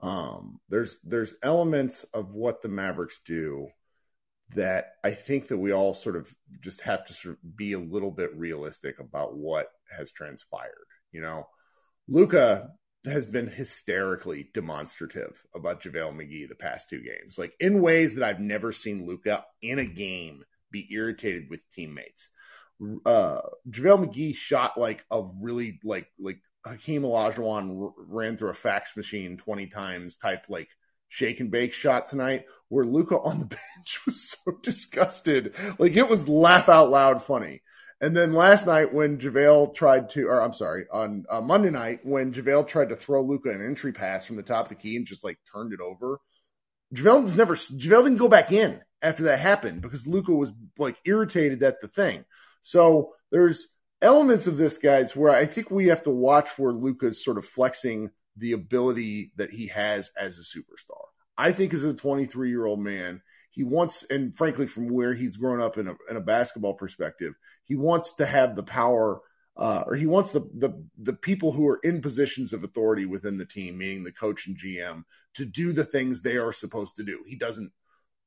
Um, 0.02 0.60
there's 0.68 0.98
there's 1.04 1.34
elements 1.42 2.04
of 2.14 2.32
what 2.32 2.62
the 2.62 2.68
Mavericks 2.68 3.20
do 3.24 3.68
that 4.54 4.92
I 5.04 5.12
think 5.12 5.48
that 5.48 5.58
we 5.58 5.72
all 5.72 5.94
sort 5.94 6.16
of 6.16 6.34
just 6.60 6.80
have 6.82 7.06
to 7.06 7.14
sort 7.14 7.34
of 7.34 7.56
be 7.56 7.72
a 7.74 7.78
little 7.78 8.10
bit 8.10 8.36
realistic 8.36 8.98
about 8.98 9.36
what 9.36 9.68
has 9.96 10.12
transpired. 10.12 10.86
You 11.12 11.20
know, 11.20 11.46
Luka 12.08 12.70
has 13.04 13.24
been 13.24 13.46
hysterically 13.46 14.50
demonstrative 14.52 15.42
about 15.54 15.82
JaVale 15.82 16.14
McGee 16.14 16.48
the 16.48 16.54
past 16.54 16.88
two 16.88 17.00
games, 17.00 17.38
like 17.38 17.54
in 17.58 17.80
ways 17.80 18.14
that 18.14 18.28
I've 18.28 18.40
never 18.40 18.72
seen 18.72 19.06
Luka 19.06 19.44
in 19.62 19.78
a 19.78 19.84
game 19.84 20.44
be 20.70 20.86
irritated 20.92 21.48
with 21.48 21.68
teammates. 21.70 22.30
Uh, 23.06 23.40
JaVale 23.70 24.06
McGee 24.06 24.34
shot 24.34 24.78
like 24.78 25.04
a 25.10 25.22
really 25.40 25.80
like 25.82 26.08
like 26.18 26.40
Hakeem 26.66 27.02
Olajuwon 27.02 27.82
r- 27.82 27.92
ran 27.96 28.36
through 28.36 28.50
a 28.50 28.54
fax 28.54 28.96
machine 28.96 29.36
20 29.36 29.66
times 29.68 30.16
type 30.16 30.44
like 30.48 30.68
shake 31.08 31.40
and 31.40 31.50
bake 31.50 31.72
shot 31.72 32.08
tonight 32.08 32.44
where 32.68 32.84
Luka 32.84 33.18
on 33.18 33.40
the 33.40 33.46
bench 33.76 34.00
was 34.06 34.30
so 34.30 34.52
disgusted. 34.62 35.54
Like 35.78 35.96
it 35.96 36.08
was 36.08 36.28
laugh 36.28 36.68
out 36.68 36.90
loud 36.90 37.22
funny. 37.22 37.62
And 38.00 38.16
then 38.16 38.32
last 38.32 38.66
night 38.66 38.94
when 38.94 39.18
JaVale 39.18 39.74
tried 39.74 40.08
to, 40.10 40.26
or 40.26 40.40
I'm 40.40 40.54
sorry, 40.54 40.86
on 40.90 41.26
uh, 41.28 41.40
Monday 41.42 41.70
night 41.70 42.00
when 42.02 42.32
JaVale 42.32 42.66
tried 42.66 42.88
to 42.88 42.96
throw 42.96 43.22
Luka 43.22 43.50
an 43.50 43.64
entry 43.64 43.92
pass 43.92 44.24
from 44.24 44.36
the 44.36 44.42
top 44.42 44.66
of 44.66 44.68
the 44.70 44.74
key 44.74 44.96
and 44.96 45.06
just 45.06 45.22
like 45.22 45.38
turned 45.52 45.74
it 45.74 45.80
over, 45.80 46.18
JaVale 46.94 47.24
was 47.24 47.36
never, 47.36 47.56
JaVale 47.56 48.04
didn't 48.04 48.16
go 48.16 48.28
back 48.28 48.52
in 48.52 48.80
after 49.02 49.24
that 49.24 49.38
happened 49.38 49.82
because 49.82 50.06
Luka 50.06 50.32
was 50.32 50.50
like 50.78 50.96
irritated 51.04 51.62
at 51.62 51.80
the 51.82 51.88
thing. 51.88 52.24
So 52.62 53.12
there's 53.30 53.66
elements 54.00 54.46
of 54.46 54.56
this, 54.56 54.78
guys, 54.78 55.14
where 55.14 55.30
I 55.30 55.44
think 55.44 55.70
we 55.70 55.88
have 55.88 56.02
to 56.02 56.10
watch 56.10 56.58
where 56.58 56.72
Luka's 56.72 57.22
sort 57.22 57.38
of 57.38 57.44
flexing 57.44 58.10
the 58.36 58.52
ability 58.52 59.32
that 59.36 59.50
he 59.50 59.66
has 59.68 60.10
as 60.18 60.38
a 60.38 60.42
superstar. 60.42 61.04
I 61.36 61.52
think 61.52 61.74
as 61.74 61.84
a 61.84 61.94
23 61.94 62.48
year 62.48 62.66
old 62.66 62.80
man, 62.80 63.22
he 63.50 63.64
wants, 63.64 64.04
and 64.04 64.36
frankly, 64.36 64.66
from 64.66 64.88
where 64.88 65.14
he's 65.14 65.36
grown 65.36 65.60
up 65.60 65.76
in 65.76 65.88
a, 65.88 65.96
in 66.08 66.16
a 66.16 66.20
basketball 66.20 66.74
perspective, 66.74 67.34
he 67.64 67.74
wants 67.74 68.14
to 68.14 68.26
have 68.26 68.54
the 68.54 68.62
power, 68.62 69.20
uh, 69.56 69.82
or 69.86 69.94
he 69.96 70.06
wants 70.06 70.30
the, 70.30 70.40
the 70.54 70.84
the 70.98 71.12
people 71.12 71.52
who 71.52 71.66
are 71.66 71.80
in 71.82 72.00
positions 72.00 72.52
of 72.52 72.62
authority 72.62 73.06
within 73.06 73.36
the 73.36 73.44
team, 73.44 73.76
meaning 73.76 74.04
the 74.04 74.12
coach 74.12 74.46
and 74.46 74.56
GM, 74.56 75.02
to 75.34 75.44
do 75.44 75.72
the 75.72 75.84
things 75.84 76.20
they 76.20 76.36
are 76.36 76.52
supposed 76.52 76.96
to 76.96 77.02
do. 77.02 77.24
He 77.26 77.36
doesn't, 77.36 77.72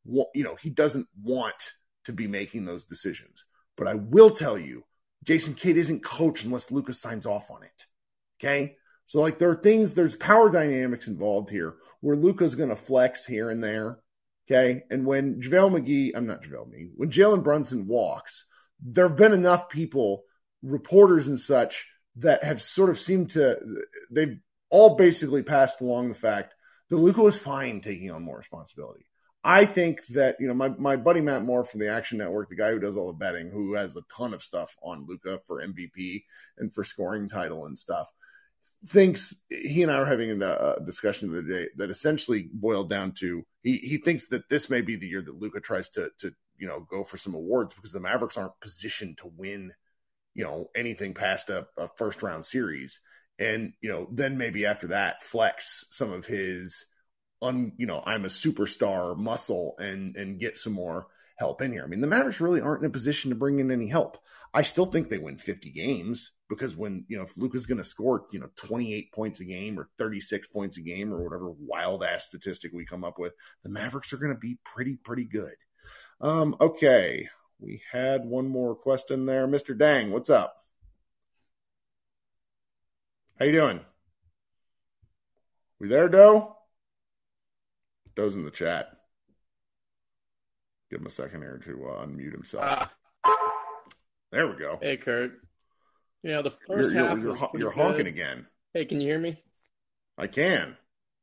want, 0.05 0.29
you 0.35 0.43
know, 0.43 0.55
he 0.55 0.69
doesn't 0.69 1.07
want 1.21 1.73
to 2.05 2.13
be 2.13 2.27
making 2.27 2.65
those 2.65 2.85
decisions. 2.85 3.45
But 3.77 3.87
I 3.87 3.95
will 3.95 4.29
tell 4.29 4.57
you, 4.57 4.83
Jason 5.23 5.53
Kidd 5.55 5.77
isn't 5.77 6.03
coach 6.03 6.43
unless 6.43 6.71
Luka's 6.71 6.99
signs 6.99 7.25
off 7.25 7.49
on 7.49 7.63
it. 7.63 7.85
Okay. 8.39 8.75
So 9.05 9.21
like 9.21 9.37
there 9.37 9.49
are 9.49 9.55
things, 9.55 9.93
there's 9.93 10.15
power 10.15 10.49
dynamics 10.49 11.07
involved 11.07 11.49
here 11.49 11.75
where 12.01 12.15
Luka's 12.15 12.55
going 12.55 12.69
to 12.69 12.75
flex 12.75 13.25
here 13.25 13.49
and 13.49 13.63
there. 13.63 13.99
Okay. 14.49 14.83
And 14.89 15.05
when 15.05 15.41
JaVale 15.41 15.79
McGee, 15.79 16.11
I'm 16.15 16.27
not 16.27 16.43
JaVale 16.43 16.69
McGee, 16.69 16.91
when 16.95 17.09
Jalen 17.09 17.43
Brunson 17.43 17.87
walks, 17.87 18.45
there 18.81 19.07
have 19.07 19.17
been 19.17 19.33
enough 19.33 19.69
people, 19.69 20.23
reporters 20.61 21.27
and 21.27 21.39
such, 21.39 21.87
that 22.17 22.43
have 22.43 22.61
sort 22.61 22.89
of 22.89 22.99
seemed 22.99 23.31
to, 23.31 23.59
they've 24.11 24.37
all 24.69 24.95
basically 24.95 25.43
passed 25.43 25.81
along 25.81 26.09
the 26.09 26.15
fact 26.15 26.53
that 26.89 26.97
Luka 26.97 27.21
was 27.21 27.37
fine 27.37 27.81
taking 27.81 28.11
on 28.11 28.23
more 28.23 28.37
responsibility. 28.37 29.05
I 29.43 29.65
think 29.65 30.05
that, 30.07 30.37
you 30.39 30.47
know, 30.47 30.53
my, 30.53 30.69
my 30.69 30.95
buddy 30.95 31.19
Matt 31.19 31.43
Moore 31.43 31.65
from 31.65 31.81
the 31.81 31.91
Action 31.91 32.17
Network, 32.17 32.49
the 32.49 32.55
guy 32.55 32.71
who 32.71 32.79
does 32.79 32.95
all 32.95 33.07
the 33.07 33.13
betting, 33.13 33.49
who 33.49 33.73
has 33.73 33.95
a 33.95 34.03
ton 34.15 34.33
of 34.33 34.41
stuff 34.41 34.75
on 34.81 35.05
Luka 35.07 35.39
for 35.45 35.61
MVP 35.61 36.23
and 36.57 36.73
for 36.73 36.83
scoring 36.83 37.27
title 37.27 37.65
and 37.65 37.77
stuff, 37.77 38.09
thinks 38.85 39.35
he 39.49 39.83
and 39.83 39.91
I 39.91 39.99
were 39.99 40.05
having 40.05 40.41
a, 40.41 40.77
discussion 40.85 41.31
the 41.31 41.39
other 41.39 41.47
day 41.47 41.69
that 41.77 41.89
essentially 41.89 42.49
boiled 42.53 42.89
down 42.89 43.13
to 43.19 43.43
he 43.63 43.77
he 43.77 43.97
thinks 43.97 44.27
that 44.27 44.49
this 44.49 44.69
may 44.69 44.81
be 44.81 44.95
the 44.95 45.07
year 45.07 45.21
that 45.21 45.39
Luka 45.39 45.59
tries 45.59 45.89
to 45.89 46.11
to 46.19 46.33
you 46.57 46.67
know 46.67 46.81
go 46.81 47.03
for 47.03 47.17
some 47.17 47.33
awards 47.33 47.73
because 47.73 47.91
the 47.91 47.99
Mavericks 47.99 48.37
aren't 48.37 48.59
positioned 48.59 49.17
to 49.19 49.31
win 49.35 49.73
you 50.33 50.43
know 50.43 50.67
anything 50.75 51.13
past 51.13 51.49
a, 51.49 51.67
a 51.77 51.89
first 51.95 52.21
round 52.21 52.45
series 52.45 52.99
and 53.39 53.73
you 53.81 53.89
know 53.89 54.07
then 54.11 54.37
maybe 54.37 54.65
after 54.65 54.87
that 54.87 55.23
flex 55.23 55.85
some 55.89 56.11
of 56.11 56.25
his 56.25 56.85
un 57.41 57.73
you 57.77 57.85
know 57.85 58.01
I'm 58.05 58.25
a 58.25 58.29
superstar 58.29 59.17
muscle 59.17 59.75
and 59.79 60.15
and 60.15 60.39
get 60.39 60.57
some 60.57 60.73
more 60.73 61.07
help 61.37 61.61
in 61.61 61.71
here. 61.71 61.83
I 61.83 61.87
mean 61.87 62.01
the 62.01 62.07
Mavericks 62.07 62.41
really 62.41 62.61
aren't 62.61 62.83
in 62.83 62.87
a 62.87 62.91
position 62.91 63.29
to 63.29 63.35
bring 63.35 63.59
in 63.59 63.71
any 63.71 63.87
help. 63.87 64.17
I 64.53 64.61
still 64.61 64.85
think 64.85 65.09
they 65.09 65.17
win 65.17 65.37
50 65.37 65.71
games 65.71 66.31
because 66.55 66.75
when, 66.75 67.05
you 67.07 67.17
know, 67.17 67.23
if 67.23 67.37
Luka's 67.37 67.65
going 67.65 67.77
to 67.77 67.83
score, 67.83 68.25
you 68.31 68.39
know, 68.39 68.49
28 68.55 69.11
points 69.11 69.39
a 69.39 69.45
game 69.45 69.79
or 69.79 69.89
36 69.97 70.47
points 70.47 70.77
a 70.77 70.81
game 70.81 71.13
or 71.13 71.23
whatever 71.23 71.51
wild 71.51 72.03
ass 72.03 72.25
statistic 72.25 72.71
we 72.73 72.85
come 72.85 73.03
up 73.03 73.19
with, 73.19 73.33
the 73.63 73.69
Mavericks 73.69 74.13
are 74.13 74.17
going 74.17 74.33
to 74.33 74.39
be 74.39 74.57
pretty, 74.63 74.95
pretty 74.95 75.25
good. 75.25 75.55
Um, 76.21 76.55
okay. 76.59 77.29
We 77.59 77.81
had 77.91 78.25
one 78.25 78.49
more 78.49 78.75
question 78.75 79.25
there. 79.25 79.47
Mr. 79.47 79.77
Dang, 79.77 80.11
what's 80.11 80.29
up? 80.29 80.57
How 83.39 83.45
you 83.45 83.51
doing? 83.51 83.79
We 85.79 85.87
there, 85.87 86.09
Doe? 86.09 86.55
Doe's 88.15 88.35
in 88.35 88.45
the 88.45 88.51
chat. 88.51 88.89
Give 90.91 90.99
him 90.99 91.07
a 91.07 91.09
second 91.09 91.41
here 91.41 91.59
to 91.65 91.87
uh, 91.89 92.05
unmute 92.05 92.33
himself. 92.33 92.95
Uh, 93.23 93.31
there 94.31 94.47
we 94.47 94.57
go. 94.57 94.77
Hey, 94.81 94.97
Kurt. 94.97 95.33
You 96.23 96.31
know, 96.31 96.41
the 96.41 96.51
1st 96.51 96.57
you're, 96.69 96.93
half 96.93 97.19
you're, 97.19 97.31
was 97.33 97.49
you're 97.55 97.71
honking 97.71 98.07
again. 98.07 98.47
Hey, 98.73 98.85
can 98.85 99.01
you 99.01 99.07
hear 99.07 99.19
me? 99.19 99.37
I 100.17 100.27
can. 100.27 100.77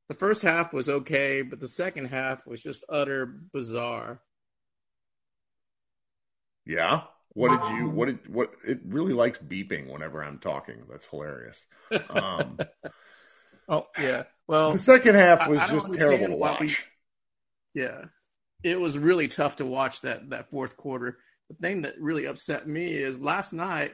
The 0.09 0.15
first 0.15 0.43
half 0.43 0.73
was 0.73 0.89
okay, 0.89 1.43
but 1.43 1.61
the 1.61 1.69
second 1.69 2.07
half 2.07 2.47
was 2.47 2.63
just 2.63 2.85
utter 2.89 3.27
bizarre. 3.27 4.21
Yeah. 6.67 7.03
What 7.33 7.63
did 7.63 7.77
you? 7.77 7.89
What 7.89 8.07
did? 8.07 8.35
What? 8.35 8.51
It 8.67 8.81
really 8.85 9.13
likes 9.13 9.39
beeping 9.39 9.91
whenever 9.91 10.23
I'm 10.23 10.39
talking. 10.39 10.83
That's 10.91 11.07
hilarious. 11.07 11.65
Um, 12.11 12.59
oh 13.69 13.87
yeah. 14.01 14.25
Well, 14.49 14.73
the 14.73 14.81
second 14.81 15.15
half 15.15 15.49
was 15.49 15.61
just 15.71 15.95
terrible 15.95 16.27
to 16.27 16.37
watch. 16.37 16.61
We, 16.61 16.75
yeah, 17.81 18.07
it 18.65 18.81
was 18.81 18.99
really 18.99 19.29
tough 19.29 19.57
to 19.57 19.65
watch 19.65 20.01
that 20.01 20.31
that 20.31 20.51
fourth 20.51 20.77
quarter 20.77 21.19
the 21.51 21.57
thing 21.57 21.83
that 21.83 22.01
really 22.01 22.27
upset 22.27 22.67
me 22.67 22.93
is 22.95 23.21
last 23.21 23.53
night 23.53 23.93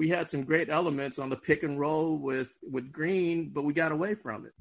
we 0.00 0.08
had 0.08 0.26
some 0.26 0.44
great 0.44 0.70
elements 0.70 1.18
on 1.18 1.28
the 1.28 1.36
pick 1.36 1.62
and 1.62 1.78
roll 1.78 2.18
with 2.18 2.56
with 2.62 2.90
Green, 2.90 3.50
but 3.50 3.64
we 3.64 3.74
got 3.74 3.92
away 3.92 4.14
from 4.14 4.46
it. 4.46 4.54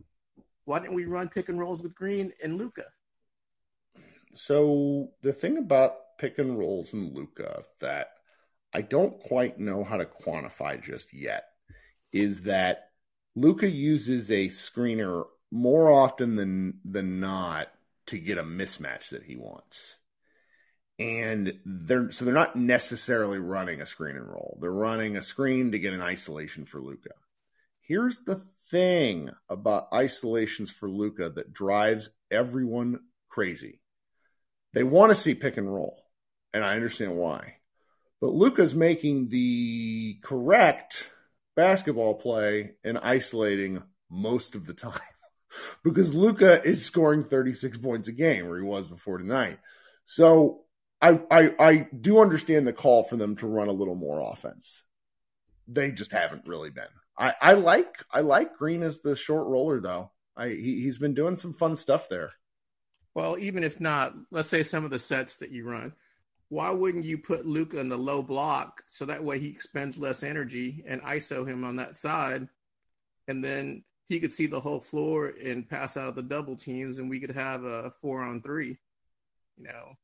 Why 0.65 0.79
didn't 0.79 0.97
we 0.97 1.05
run 1.05 1.29
pick 1.29 1.47
and 1.47 1.57
rolls 1.57 1.81
with 1.81 1.95
Green 1.95 2.33
and 2.43 2.57
Luka? 2.57 2.83
So 4.35 5.11
the 5.21 5.31
thing 5.31 5.57
about 5.57 5.93
pick 6.17 6.39
and 6.39 6.59
rolls 6.59 6.91
and 6.91 7.15
Luka 7.15 7.63
that 7.79 8.09
I 8.73 8.81
don't 8.81 9.17
quite 9.17 9.57
know 9.57 9.85
how 9.85 9.95
to 9.95 10.05
quantify 10.05 10.83
just 10.83 11.13
yet 11.13 11.45
is 12.11 12.41
that 12.41 12.89
Luka 13.33 13.69
uses 13.69 14.29
a 14.31 14.47
screener 14.47 15.23
more 15.51 15.89
often 15.89 16.35
than 16.35 16.81
than 16.83 17.21
not 17.21 17.69
to 18.07 18.19
get 18.19 18.37
a 18.37 18.43
mismatch 18.43 19.11
that 19.11 19.23
he 19.23 19.37
wants 19.37 19.95
and 20.99 21.53
they're 21.65 22.11
so 22.11 22.25
they're 22.25 22.33
not 22.33 22.57
necessarily 22.57 23.39
running 23.39 23.81
a 23.81 23.85
screen 23.85 24.17
and 24.17 24.27
roll. 24.27 24.57
They're 24.61 24.71
running 24.71 25.15
a 25.15 25.21
screen 25.21 25.71
to 25.71 25.79
get 25.79 25.93
an 25.93 26.01
isolation 26.01 26.65
for 26.65 26.81
Luka. 26.81 27.11
Here's 27.81 28.19
the 28.19 28.35
thing 28.69 29.31
about 29.49 29.87
isolations 29.93 30.71
for 30.71 30.89
Luka 30.89 31.29
that 31.29 31.53
drives 31.53 32.09
everyone 32.29 32.99
crazy. 33.29 33.79
They 34.73 34.83
want 34.83 35.11
to 35.11 35.15
see 35.15 35.33
pick 35.33 35.57
and 35.57 35.73
roll, 35.73 36.03
and 36.53 36.63
I 36.63 36.75
understand 36.75 37.17
why. 37.17 37.55
But 38.21 38.33
Luka's 38.33 38.75
making 38.75 39.29
the 39.29 40.19
correct 40.21 41.09
basketball 41.55 42.15
play 42.15 42.73
and 42.83 42.97
isolating 42.97 43.81
most 44.09 44.55
of 44.55 44.65
the 44.65 44.73
time 44.73 44.99
because 45.83 46.13
Luka 46.13 46.61
is 46.63 46.85
scoring 46.85 47.23
36 47.23 47.77
points 47.77 48.09
a 48.09 48.11
game 48.11 48.49
where 48.49 48.59
he 48.59 48.65
was 48.65 48.89
before 48.89 49.17
tonight. 49.17 49.59
So 50.05 50.65
I, 51.01 51.21
I 51.31 51.55
I 51.59 51.87
do 51.99 52.19
understand 52.19 52.67
the 52.67 52.73
call 52.73 53.03
for 53.03 53.15
them 53.15 53.35
to 53.37 53.47
run 53.47 53.67
a 53.67 53.73
little 53.73 53.95
more 53.95 54.31
offense. 54.31 54.83
They 55.67 55.91
just 55.91 56.11
haven't 56.11 56.47
really 56.47 56.69
been. 56.69 56.83
I, 57.17 57.33
I 57.41 57.53
like 57.53 58.03
I 58.11 58.21
like 58.21 58.57
Green 58.57 58.83
as 58.83 58.99
the 58.99 59.15
short 59.15 59.47
roller 59.47 59.79
though. 59.79 60.11
I 60.35 60.49
he, 60.49 60.81
he's 60.81 60.97
been 60.97 61.13
doing 61.13 61.37
some 61.37 61.53
fun 61.53 61.75
stuff 61.75 62.09
there. 62.09 62.31
Well, 63.13 63.37
even 63.37 63.63
if 63.63 63.79
not, 63.79 64.13
let's 64.31 64.49
say 64.49 64.63
some 64.63 64.85
of 64.85 64.91
the 64.91 64.99
sets 64.99 65.37
that 65.37 65.51
you 65.51 65.67
run, 65.67 65.93
why 66.49 66.71
wouldn't 66.71 67.05
you 67.05 67.17
put 67.17 67.45
Luka 67.45 67.79
in 67.79 67.89
the 67.89 67.97
low 67.97 68.21
block 68.21 68.81
so 68.85 69.05
that 69.05 69.23
way 69.23 69.39
he 69.39 69.49
expends 69.49 69.97
less 69.97 70.23
energy 70.23 70.83
and 70.85 71.01
ISO 71.01 71.47
him 71.47 71.63
on 71.63 71.77
that 71.77 71.97
side, 71.97 72.47
and 73.27 73.43
then 73.43 73.83
he 74.07 74.19
could 74.19 74.31
see 74.31 74.47
the 74.47 74.59
whole 74.59 74.79
floor 74.79 75.33
and 75.43 75.69
pass 75.69 75.95
out 75.97 76.07
of 76.09 76.15
the 76.15 76.23
double 76.23 76.55
teams, 76.55 76.97
and 76.97 77.09
we 77.09 77.19
could 77.19 77.31
have 77.31 77.63
a 77.63 77.89
four 77.89 78.23
on 78.23 78.41
three. 78.41 78.77
You 79.57 79.63
know, 79.65 79.97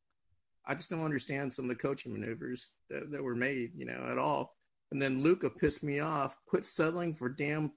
I 0.68 0.74
just 0.74 0.90
don't 0.90 1.06
understand 1.06 1.54
some 1.54 1.66
of 1.66 1.70
the 1.70 1.82
coaching 1.82 2.14
maneuvers 2.14 2.74
that, 2.90 3.12
that 3.12 3.24
were 3.24 3.36
made, 3.36 3.72
you 3.76 3.86
know, 3.86 4.08
at 4.10 4.18
all. 4.18 4.56
And 4.92 5.02
then 5.02 5.22
Luka 5.22 5.50
pissed 5.50 5.84
me 5.84 6.00
off. 6.00 6.36
Quit 6.48 6.66
settling 6.66 7.14
for 7.14 7.30
damn, 7.30 7.72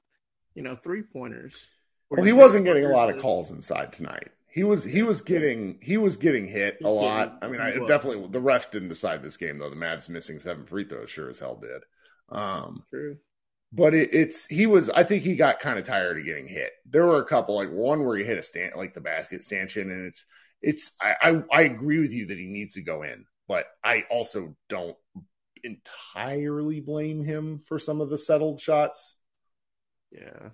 you 0.55 0.63
know, 0.63 0.77
three 0.77 1.03
pointers. 1.03 1.67
Well, 2.11 2.25
he 2.25 2.33
wasn't 2.33 2.65
getting 2.65 2.85
a 2.85 2.89
lot 2.89 3.11
of 3.11 3.21
calls 3.21 3.51
inside 3.51 3.93
tonight. 3.93 4.29
He 4.51 4.65
was 4.65 4.83
he 4.83 5.03
was 5.03 5.21
getting 5.21 5.79
he 5.83 5.99
was 5.99 6.17
getting 6.17 6.47
hit 6.47 6.79
a 6.83 6.89
lot. 6.89 7.39
I 7.43 7.49
mean, 7.49 7.61
I 7.61 7.73
definitely 7.87 8.27
the 8.29 8.41
refs 8.41 8.71
didn't 8.71 8.89
decide 8.89 9.23
this 9.23 9.37
game 9.37 9.59
though. 9.59 9.69
The 9.71 9.77
Mavs 9.77 10.09
missing 10.09 10.39
seven 10.39 10.65
free 10.65 10.85
throws 10.85 11.11
sure 11.11 11.29
as 11.29 11.39
hell 11.39 11.57
did. 11.57 11.83
Um, 12.31 12.77
true. 12.89 13.19
but 13.73 13.95
it, 13.95 14.13
it's 14.13 14.47
he 14.47 14.67
was. 14.67 14.89
I 14.91 15.05
think 15.05 15.23
he 15.23 15.37
got 15.37 15.61
kind 15.61 15.79
of 15.79 15.87
tired 15.87 16.19
of 16.19 16.25
getting 16.25 16.49
hit. 16.49 16.73
There 16.87 17.07
were 17.07 17.19
a 17.19 17.27
couple, 17.27 17.57
like 17.57 17.71
one 17.71 18.05
where 18.05 18.17
he 18.17 18.25
hit 18.25 18.39
a 18.39 18.43
stand, 18.43 18.73
like 18.77 18.95
the 18.95 19.01
basket 19.01 19.45
stanchion, 19.45 19.91
and 19.91 20.07
it's 20.07 20.25
it's. 20.63 20.93
I, 21.01 21.15
I 21.21 21.43
I 21.53 21.63
agree 21.63 22.01
with 22.01 22.13
you 22.13 22.27
that 22.27 22.39
he 22.39 22.47
needs 22.47 22.75
to 22.75 22.83
go 22.83 23.03
in, 23.03 23.25
but 23.47 23.67
I 23.83 24.05
also 24.11 24.57
don't 24.69 24.97
entirely 25.65 26.81
blame 26.81 27.23
him 27.23 27.59
for 27.59 27.79
some 27.79 28.01
of 28.01 28.11
the 28.11 28.19
settled 28.19 28.61
shots. 28.61 29.17
Yeah. 30.11 30.51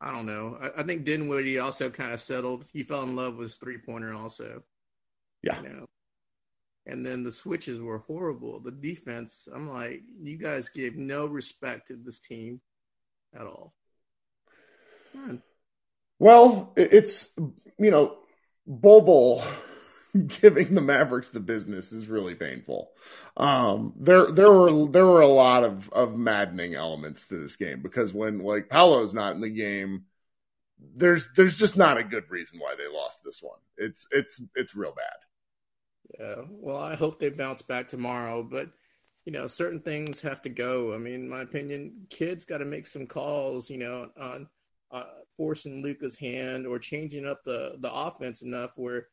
I 0.00 0.12
don't 0.12 0.26
know. 0.26 0.58
I, 0.60 0.80
I 0.80 0.82
think 0.84 1.04
Dinwiddie 1.04 1.58
also 1.58 1.90
kind 1.90 2.12
of 2.12 2.20
settled. 2.20 2.64
He 2.72 2.82
fell 2.82 3.02
in 3.02 3.16
love 3.16 3.36
with 3.36 3.48
his 3.48 3.56
three 3.56 3.78
pointer 3.78 4.14
also. 4.14 4.62
Yeah. 5.42 5.60
You 5.60 5.68
know. 5.68 5.86
And 6.86 7.04
then 7.04 7.22
the 7.22 7.32
switches 7.32 7.80
were 7.80 7.98
horrible. 7.98 8.60
The 8.60 8.70
defense, 8.70 9.48
I'm 9.52 9.68
like, 9.68 10.02
you 10.22 10.38
guys 10.38 10.70
gave 10.70 10.96
no 10.96 11.26
respect 11.26 11.88
to 11.88 11.96
this 11.96 12.20
team 12.20 12.60
at 13.34 13.46
all. 13.46 13.74
Well, 16.18 16.72
it's 16.76 17.28
you 17.36 17.90
know, 17.90 18.16
Bol 18.68 19.42
giving 20.40 20.74
the 20.74 20.80
Mavericks 20.80 21.30
the 21.30 21.40
business 21.40 21.90
is 21.92 22.08
really 22.08 22.34
painful. 22.34 22.90
Um, 23.36 23.94
there 23.96 24.30
there 24.30 24.52
were 24.52 24.86
there 24.86 25.06
were 25.06 25.22
a 25.22 25.26
lot 25.26 25.64
of 25.64 25.90
of 25.90 26.16
maddening 26.16 26.74
elements 26.74 27.28
to 27.28 27.36
this 27.36 27.56
game 27.56 27.82
because 27.82 28.12
when 28.12 28.40
like 28.40 28.68
Paolo's 28.68 29.14
not 29.14 29.34
in 29.34 29.40
the 29.40 29.48
game, 29.48 30.04
there's 30.96 31.30
there's 31.34 31.58
just 31.58 31.76
not 31.76 31.98
a 31.98 32.04
good 32.04 32.30
reason 32.30 32.58
why 32.58 32.74
they 32.76 32.88
lost 32.88 33.22
this 33.24 33.42
one. 33.42 33.58
It's 33.76 34.06
it's 34.12 34.40
it's 34.54 34.76
real 34.76 34.94
bad. 34.94 36.20
Yeah. 36.20 36.44
Well, 36.50 36.78
I 36.78 36.94
hope 36.94 37.18
they 37.18 37.30
bounce 37.30 37.62
back 37.62 37.88
tomorrow, 37.88 38.42
but 38.42 38.68
you 39.24 39.32
know, 39.32 39.46
certain 39.46 39.80
things 39.80 40.22
have 40.22 40.40
to 40.42 40.48
go. 40.48 40.94
I 40.94 40.98
mean, 40.98 41.28
my 41.28 41.42
opinion, 41.42 42.06
Kidd's 42.08 42.46
got 42.46 42.58
to 42.58 42.64
make 42.64 42.86
some 42.86 43.06
calls, 43.06 43.68
you 43.68 43.78
know, 43.78 44.08
on 44.18 44.48
uh, 44.90 45.04
forcing 45.36 45.82
Luka's 45.82 46.18
hand 46.18 46.66
or 46.66 46.78
changing 46.78 47.26
up 47.26 47.42
the 47.44 47.76
the 47.80 47.92
offense 47.92 48.42
enough 48.42 48.72
where 48.76 49.08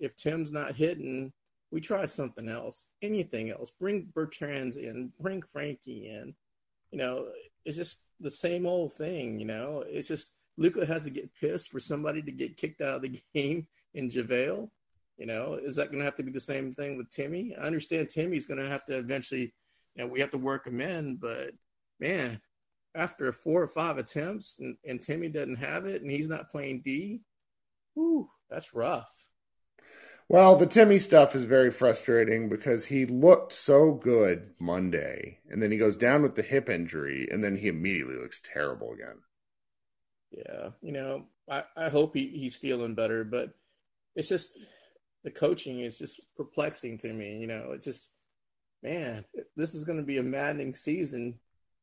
if 0.00 0.16
Tim's 0.16 0.52
not 0.52 0.76
hitting, 0.76 1.32
we 1.70 1.80
try 1.80 2.06
something 2.06 2.48
else, 2.48 2.88
anything 3.02 3.50
else. 3.50 3.72
Bring 3.78 4.06
Bertans 4.14 4.76
in, 4.76 5.12
bring 5.20 5.42
Frankie 5.42 6.08
in. 6.08 6.34
You 6.90 6.98
know, 6.98 7.28
it's 7.64 7.76
just 7.76 8.04
the 8.20 8.30
same 8.30 8.64
old 8.64 8.92
thing. 8.94 9.38
You 9.38 9.46
know, 9.46 9.84
it's 9.86 10.08
just 10.08 10.34
Luka 10.56 10.86
has 10.86 11.04
to 11.04 11.10
get 11.10 11.34
pissed 11.34 11.70
for 11.70 11.80
somebody 11.80 12.22
to 12.22 12.32
get 12.32 12.56
kicked 12.56 12.80
out 12.80 12.96
of 12.96 13.02
the 13.02 13.20
game 13.34 13.66
in 13.94 14.08
JaVale. 14.08 14.68
You 15.18 15.26
know, 15.26 15.54
is 15.54 15.74
that 15.76 15.88
going 15.90 15.98
to 15.98 16.04
have 16.04 16.14
to 16.16 16.22
be 16.22 16.30
the 16.30 16.40
same 16.40 16.72
thing 16.72 16.96
with 16.96 17.10
Timmy? 17.10 17.54
I 17.56 17.62
understand 17.62 18.08
Timmy's 18.08 18.46
going 18.46 18.60
to 18.60 18.68
have 18.68 18.84
to 18.86 18.96
eventually, 18.96 19.52
you 19.94 20.04
know, 20.04 20.06
we 20.06 20.20
have 20.20 20.30
to 20.30 20.38
work 20.38 20.66
him 20.66 20.80
in, 20.80 21.16
but 21.16 21.50
man, 21.98 22.40
after 22.98 23.30
four 23.30 23.62
or 23.62 23.68
five 23.68 23.96
attempts 23.96 24.58
and, 24.58 24.76
and 24.84 25.00
Timmy 25.00 25.28
doesn't 25.28 25.56
have 25.56 25.86
it 25.86 26.02
and 26.02 26.10
he's 26.10 26.28
not 26.28 26.48
playing 26.48 26.82
D, 26.82 27.20
whew, 27.94 28.28
that's 28.50 28.74
rough. 28.74 29.28
Well, 30.28 30.56
the 30.56 30.66
Timmy 30.66 30.98
stuff 30.98 31.34
is 31.34 31.44
very 31.44 31.70
frustrating 31.70 32.48
because 32.50 32.84
he 32.84 33.06
looked 33.06 33.54
so 33.54 33.92
good 33.92 34.50
Monday, 34.58 35.38
and 35.48 35.62
then 35.62 35.70
he 35.70 35.78
goes 35.78 35.96
down 35.96 36.22
with 36.22 36.34
the 36.34 36.42
hip 36.42 36.68
injury, 36.68 37.28
and 37.30 37.42
then 37.42 37.56
he 37.56 37.68
immediately 37.68 38.16
looks 38.16 38.42
terrible 38.44 38.92
again. 38.92 39.16
Yeah, 40.30 40.70
you 40.82 40.92
know, 40.92 41.24
I, 41.48 41.64
I 41.74 41.88
hope 41.88 42.14
he, 42.14 42.28
he's 42.28 42.56
feeling 42.56 42.94
better, 42.94 43.24
but 43.24 43.54
it's 44.14 44.28
just 44.28 44.58
the 45.24 45.30
coaching 45.30 45.80
is 45.80 45.98
just 45.98 46.20
perplexing 46.36 46.98
to 46.98 47.12
me. 47.12 47.38
You 47.38 47.46
know, 47.46 47.70
it's 47.72 47.86
just, 47.86 48.10
man, 48.82 49.24
this 49.56 49.74
is 49.74 49.84
going 49.84 49.98
to 49.98 50.04
be 50.04 50.18
a 50.18 50.22
maddening 50.22 50.74
season 50.74 51.38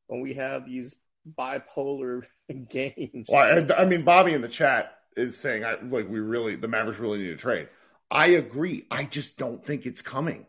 when 0.06 0.20
we 0.20 0.34
have 0.34 0.64
these 0.64 1.00
bipolar 1.38 2.24
games. 2.70 3.28
Well, 3.30 3.70
I, 3.72 3.82
I 3.82 3.84
mean, 3.84 4.04
Bobby 4.04 4.32
in 4.32 4.42
the 4.42 4.48
chat 4.48 4.92
is 5.16 5.38
saying, 5.38 5.64
I, 5.64 5.80
like, 5.82 6.08
we 6.08 6.20
really, 6.20 6.56
the 6.56 6.68
Mavericks 6.68 6.98
really 6.98 7.18
need 7.18 7.28
to 7.28 7.36
trade. 7.36 7.68
I 8.10 8.26
agree. 8.28 8.86
I 8.90 9.04
just 9.04 9.38
don't 9.38 9.64
think 9.64 9.86
it's 9.86 10.02
coming. 10.02 10.46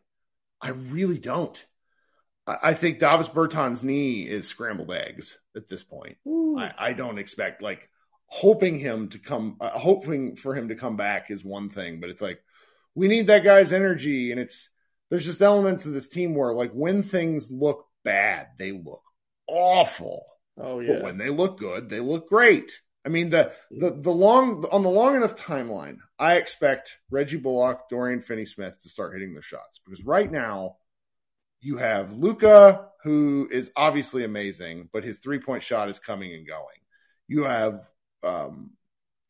I 0.62 0.70
really 0.70 1.18
don't. 1.18 1.64
I, 2.46 2.58
I 2.64 2.74
think 2.74 3.00
Davis 3.00 3.30
Bertans' 3.30 3.84
knee 3.84 4.22
is 4.28 4.48
scrambled 4.48 4.92
eggs 4.92 5.38
at 5.56 5.68
this 5.68 5.84
point. 5.84 6.18
I, 6.28 6.74
I, 6.78 6.94
don't 6.94 7.20
expect 7.20 7.62
like 7.62 7.90
hoping 8.26 8.78
him 8.80 9.10
to 9.10 9.20
come, 9.20 9.58
uh, 9.60 9.70
hoping 9.70 10.36
for 10.36 10.56
him 10.56 10.70
to 10.70 10.76
come 10.76 10.98
back 10.98 11.30
is 11.32 11.44
one 11.44 11.70
thing, 11.70 12.00
but 12.00 12.10
it's 12.10 12.22
like 12.22 12.40
we 12.96 13.08
need 13.08 13.28
that 13.28 13.44
guy's 13.44 13.74
energy, 13.74 14.32
and 14.32 14.40
it's 14.40 14.70
there's 15.10 15.26
just 15.26 15.42
elements 15.42 15.86
of 15.86 15.94
this 15.94 16.10
team 16.10 16.36
where 16.36 16.54
like 16.54 16.72
when 16.72 17.04
things 17.04 17.52
look 17.52 17.86
bad, 18.04 18.48
they 18.58 18.72
look 18.72 19.04
awful. 19.48 20.26
Oh 20.60 20.80
yeah. 20.80 20.94
But 20.94 21.04
when 21.04 21.18
they 21.18 21.30
look 21.30 21.60
good, 21.60 21.90
they 21.90 22.00
look 22.00 22.30
great. 22.30 22.80
I 23.06 23.10
mean 23.10 23.30
the 23.30 23.56
the 23.72 23.92
the 23.92 24.12
long 24.12 24.66
on 24.72 24.84
the 24.84 24.90
long 24.90 25.16
enough 25.16 25.36
timeline, 25.36 25.98
I 26.20 26.36
expect 26.36 26.98
Reggie 27.10 27.38
Bullock, 27.38 27.90
Dorian 27.90 28.22
Finney-Smith 28.22 28.82
to 28.82 28.90
start 28.90 29.14
hitting 29.14 29.34
their 29.34 29.42
shots 29.42 29.80
because 29.86 30.04
right 30.04 30.32
now 30.32 30.78
you 31.62 31.78
have 31.78 32.14
Luka, 32.14 32.90
who 33.04 33.48
is 33.52 33.72
obviously 33.76 34.24
amazing, 34.24 34.90
but 34.92 35.04
his 35.04 35.20
three 35.20 35.40
point 35.40 35.64
shot 35.64 35.90
is 35.90 36.00
coming 36.00 36.34
and 36.34 36.48
going. 36.48 36.66
You 37.28 37.44
have 37.44 37.88
um, 38.24 38.72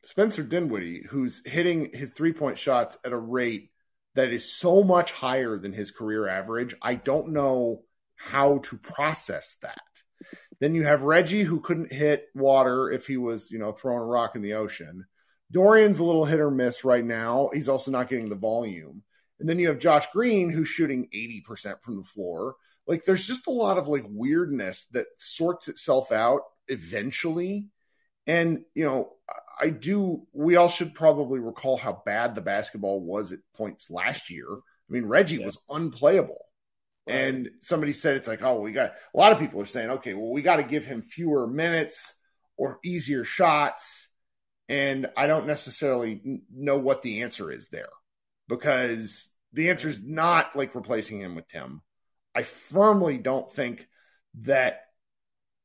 Spencer 0.04 0.42
Dinwiddie, 0.42 1.04
who's 1.08 1.42
hitting 1.44 1.90
his 1.92 2.12
three 2.12 2.32
point 2.32 2.58
shots 2.58 2.98
at 3.04 3.12
a 3.12 3.18
rate 3.18 3.70
that 4.14 4.32
is 4.32 4.50
so 4.50 4.82
much 4.82 5.12
higher 5.12 5.56
than 5.56 5.72
his 5.72 5.90
career 5.90 6.26
average. 6.28 6.74
I 6.82 6.94
don't 6.94 7.28
know 7.28 7.82
how 8.16 8.58
to 8.58 8.76
process 8.76 9.56
that. 9.62 9.78
Then 10.60 10.74
you 10.74 10.84
have 10.84 11.02
Reggie, 11.02 11.42
who 11.42 11.60
couldn't 11.60 11.92
hit 11.92 12.26
water 12.34 12.90
if 12.90 13.06
he 13.06 13.16
was, 13.16 13.50
you 13.50 13.58
know, 13.58 13.72
throwing 13.72 14.00
a 14.00 14.04
rock 14.04 14.34
in 14.34 14.42
the 14.42 14.54
ocean. 14.54 15.06
Dorian's 15.50 16.00
a 16.00 16.04
little 16.04 16.24
hit 16.24 16.40
or 16.40 16.50
miss 16.50 16.84
right 16.84 17.04
now. 17.04 17.50
He's 17.52 17.68
also 17.68 17.90
not 17.90 18.08
getting 18.08 18.28
the 18.28 18.36
volume. 18.36 19.02
And 19.40 19.48
then 19.48 19.58
you 19.58 19.68
have 19.68 19.78
Josh 19.78 20.06
Green, 20.12 20.50
who's 20.50 20.68
shooting 20.68 21.08
80% 21.14 21.80
from 21.82 21.96
the 21.96 22.04
floor. 22.04 22.56
Like, 22.86 23.04
there's 23.04 23.26
just 23.26 23.46
a 23.46 23.52
lot 23.52 23.78
of 23.78 23.86
like 23.86 24.04
weirdness 24.08 24.86
that 24.92 25.06
sorts 25.16 25.68
itself 25.68 26.10
out 26.10 26.42
eventually. 26.66 27.68
And, 28.26 28.64
you 28.74 28.84
know, 28.84 29.12
I 29.60 29.70
do, 29.70 30.26
we 30.32 30.56
all 30.56 30.68
should 30.68 30.94
probably 30.94 31.38
recall 31.38 31.76
how 31.76 32.02
bad 32.04 32.34
the 32.34 32.40
basketball 32.40 33.00
was 33.00 33.32
at 33.32 33.38
points 33.54 33.90
last 33.90 34.30
year. 34.30 34.48
I 34.50 34.92
mean, 34.92 35.06
Reggie 35.06 35.38
yeah. 35.38 35.46
was 35.46 35.58
unplayable. 35.68 36.44
And 37.08 37.50
somebody 37.60 37.92
said 37.92 38.16
it's 38.16 38.28
like, 38.28 38.42
oh, 38.42 38.60
we 38.60 38.72
got 38.72 38.92
a 39.14 39.18
lot 39.18 39.32
of 39.32 39.38
people 39.38 39.60
are 39.60 39.66
saying, 39.66 39.90
okay, 39.90 40.14
well, 40.14 40.30
we 40.30 40.42
got 40.42 40.56
to 40.56 40.62
give 40.62 40.84
him 40.84 41.02
fewer 41.02 41.46
minutes 41.46 42.14
or 42.56 42.78
easier 42.84 43.24
shots. 43.24 44.08
And 44.68 45.08
I 45.16 45.26
don't 45.26 45.46
necessarily 45.46 46.42
know 46.54 46.78
what 46.78 47.02
the 47.02 47.22
answer 47.22 47.50
is 47.50 47.68
there 47.68 47.88
because 48.48 49.28
the 49.52 49.70
answer 49.70 49.88
is 49.88 50.02
not 50.02 50.54
like 50.54 50.74
replacing 50.74 51.20
him 51.20 51.34
with 51.34 51.48
Tim. 51.48 51.80
I 52.34 52.42
firmly 52.42 53.18
don't 53.18 53.50
think 53.50 53.88
that 54.42 54.82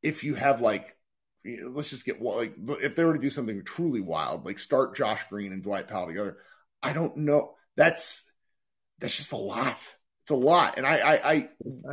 if 0.02 0.24
you 0.24 0.36
have 0.36 0.62
like, 0.62 0.96
let's 1.46 1.90
just 1.90 2.06
get 2.06 2.22
like, 2.22 2.56
if 2.82 2.96
they 2.96 3.04
were 3.04 3.14
to 3.14 3.20
do 3.20 3.30
something 3.30 3.64
truly 3.66 4.02
wild, 4.02 4.46
like 4.46 4.60
start 4.60 4.96
Josh 4.96 5.24
Green 5.30 5.52
and 5.52 5.62
Dwight 5.62 5.90
Powell 5.90 6.08
together, 6.08 6.38
I 6.82 6.94
don't 6.94 7.18
know. 7.18 7.56
That's 7.76 8.24
that's 9.00 9.18
just 9.18 9.32
a 9.34 9.38
lot 9.38 9.96
it's 10.24 10.32
a 10.32 10.36
lot, 10.36 10.76
and 10.78 10.88
I 10.88 10.98
I 10.98 11.32
I, 11.32 11.50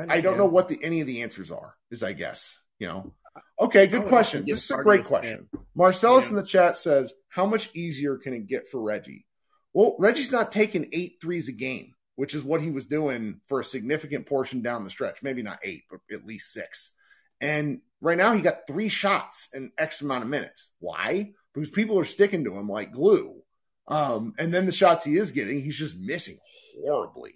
I 0.08 0.20
don't 0.20 0.38
know 0.38 0.46
what 0.46 0.68
the 0.68 0.78
any 0.82 1.00
of 1.00 1.06
the 1.06 1.22
answers 1.22 1.50
are. 1.50 1.74
Is 1.90 2.02
I 2.02 2.12
guess 2.12 2.58
you 2.78 2.86
know. 2.86 3.12
Okay, 3.60 3.86
good 3.86 4.06
question. 4.06 4.44
This 4.46 4.64
is 4.64 4.70
a 4.70 4.82
great 4.82 5.04
question. 5.04 5.48
Marcellus 5.74 6.26
yeah. 6.26 6.30
in 6.30 6.36
the 6.36 6.46
chat 6.46 6.76
says, 6.76 7.12
"How 7.28 7.46
much 7.46 7.70
easier 7.74 8.16
can 8.18 8.32
it 8.32 8.46
get 8.46 8.68
for 8.68 8.80
Reggie?" 8.80 9.26
Well, 9.72 9.96
Reggie's 9.98 10.32
not 10.32 10.52
taking 10.52 10.88
eight 10.92 11.18
threes 11.20 11.48
a 11.48 11.52
game, 11.52 11.94
which 12.14 12.34
is 12.34 12.44
what 12.44 12.62
he 12.62 12.70
was 12.70 12.86
doing 12.86 13.40
for 13.46 13.60
a 13.60 13.64
significant 13.64 14.26
portion 14.26 14.62
down 14.62 14.84
the 14.84 14.90
stretch. 14.90 15.22
Maybe 15.22 15.42
not 15.42 15.60
eight, 15.64 15.84
but 15.90 16.00
at 16.12 16.24
least 16.24 16.52
six. 16.52 16.92
And 17.40 17.80
right 18.00 18.18
now, 18.18 18.32
he 18.32 18.42
got 18.42 18.66
three 18.66 18.88
shots 18.88 19.48
in 19.52 19.72
X 19.76 20.02
amount 20.02 20.24
of 20.24 20.30
minutes. 20.30 20.70
Why? 20.78 21.32
Because 21.52 21.70
people 21.70 21.98
are 21.98 22.04
sticking 22.04 22.44
to 22.44 22.56
him 22.56 22.68
like 22.68 22.92
glue. 22.92 23.42
Um, 23.88 24.34
and 24.38 24.54
then 24.54 24.66
the 24.66 24.72
shots 24.72 25.04
he 25.04 25.16
is 25.16 25.32
getting, 25.32 25.60
he's 25.60 25.78
just 25.78 25.98
missing 25.98 26.38
horribly. 26.80 27.34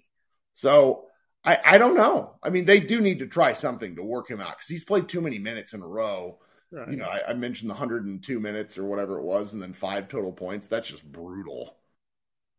So 0.55 1.05
I, 1.43 1.59
I 1.63 1.77
don't 1.77 1.95
know. 1.95 2.35
I 2.41 2.49
mean, 2.49 2.65
they 2.65 2.79
do 2.79 2.99
need 2.99 3.19
to 3.19 3.27
try 3.27 3.53
something 3.53 3.95
to 3.95 4.03
work 4.03 4.29
him 4.29 4.41
out 4.41 4.57
because 4.57 4.67
he's 4.67 4.83
played 4.83 5.07
too 5.07 5.21
many 5.21 5.37
minutes 5.37 5.73
in 5.73 5.81
a 5.81 5.87
row. 5.87 6.39
Right. 6.71 6.89
You 6.89 6.97
know, 6.97 7.05
I, 7.05 7.21
I, 7.29 7.33
mentioned 7.33 7.69
the 7.69 7.75
102 7.75 8.39
minutes 8.39 8.77
or 8.77 8.85
whatever 8.85 9.19
it 9.19 9.23
was, 9.23 9.53
and 9.53 9.61
then 9.61 9.71
five 9.71 10.07
total 10.07 10.33
points. 10.33 10.67
That's 10.67 10.89
just 10.89 11.09
brutal. 11.09 11.77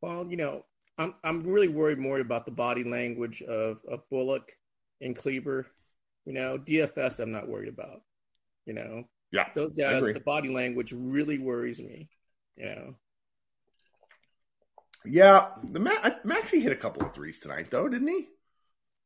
Well, 0.00 0.26
you 0.28 0.36
know, 0.36 0.64
I'm 0.96 1.14
I'm 1.24 1.42
really 1.42 1.68
worried 1.68 1.98
more 1.98 2.20
about 2.20 2.46
the 2.46 2.52
body 2.52 2.84
language 2.84 3.42
of, 3.42 3.80
of 3.88 4.08
Bullock 4.08 4.52
and 5.00 5.16
Kleber. 5.16 5.66
You 6.24 6.32
know, 6.32 6.58
DFS 6.58 7.20
I'm 7.20 7.32
not 7.32 7.48
worried 7.48 7.68
about. 7.68 8.02
You 8.64 8.74
know, 8.74 9.04
yeah, 9.32 9.48
those 9.54 9.74
guys, 9.74 10.04
the 10.04 10.20
body 10.20 10.48
language 10.48 10.92
really 10.92 11.38
worries 11.38 11.80
me. 11.80 12.08
You 12.56 12.66
know, 12.66 12.94
yeah, 15.06 15.48
the 15.62 15.80
Ma- 15.80 16.10
Maxi 16.24 16.60
hit 16.60 16.72
a 16.72 16.76
couple 16.76 17.02
of 17.02 17.12
threes 17.12 17.40
tonight, 17.40 17.68
though, 17.70 17.88
didn't 17.88 18.08
he? 18.08 18.28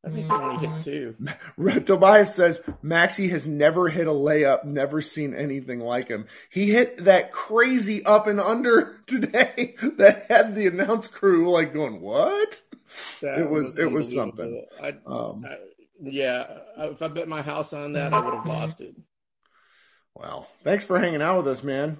I 0.05 0.09
think 0.09 0.27
he 0.27 0.33
only 0.33 0.67
hit 0.67 0.83
two. 0.83 1.81
Tobias 1.85 2.35
says 2.35 2.61
Maxi 2.83 3.29
has 3.31 3.47
never 3.47 3.89
hit 3.89 4.07
a 4.07 4.13
layup, 4.13 4.65
never 4.65 5.03
seen 5.03 5.35
anything 5.35 5.79
like 5.81 6.09
him. 6.09 6.27
He 6.49 6.71
hit 6.71 7.05
that 7.05 7.33
crazy 7.33 8.05
up 8.07 8.27
and 8.27 8.41
under 8.41 8.97
today 9.07 9.75
that 9.99 10.27
had 10.29 10.55
the 10.55 10.69
announce 10.69 11.09
crew 11.09 11.51
like 11.51 11.75
going, 11.75 12.01
"What?" 12.01 12.63
That 13.21 13.41
it 13.41 13.51
was 13.51 13.79
it 13.79 13.93
was 13.93 14.13
something. 14.13 14.65
I, 14.83 14.95
Um, 15.07 15.45
I, 15.45 15.59
yeah, 16.03 16.47
if 16.79 17.03
I 17.03 17.09
bet 17.09 17.29
my 17.29 17.43
house 17.43 17.75
on 17.75 17.93
that, 17.93 18.15
I 18.15 18.25
would 18.25 18.35
have 18.35 18.47
lost 18.47 18.81
it. 18.81 18.95
well, 20.15 20.49
thanks 20.65 20.87
for 20.87 20.99
hanging 20.99 21.21
out 21.21 21.37
with 21.37 21.49
us, 21.49 21.63
man. 21.63 21.99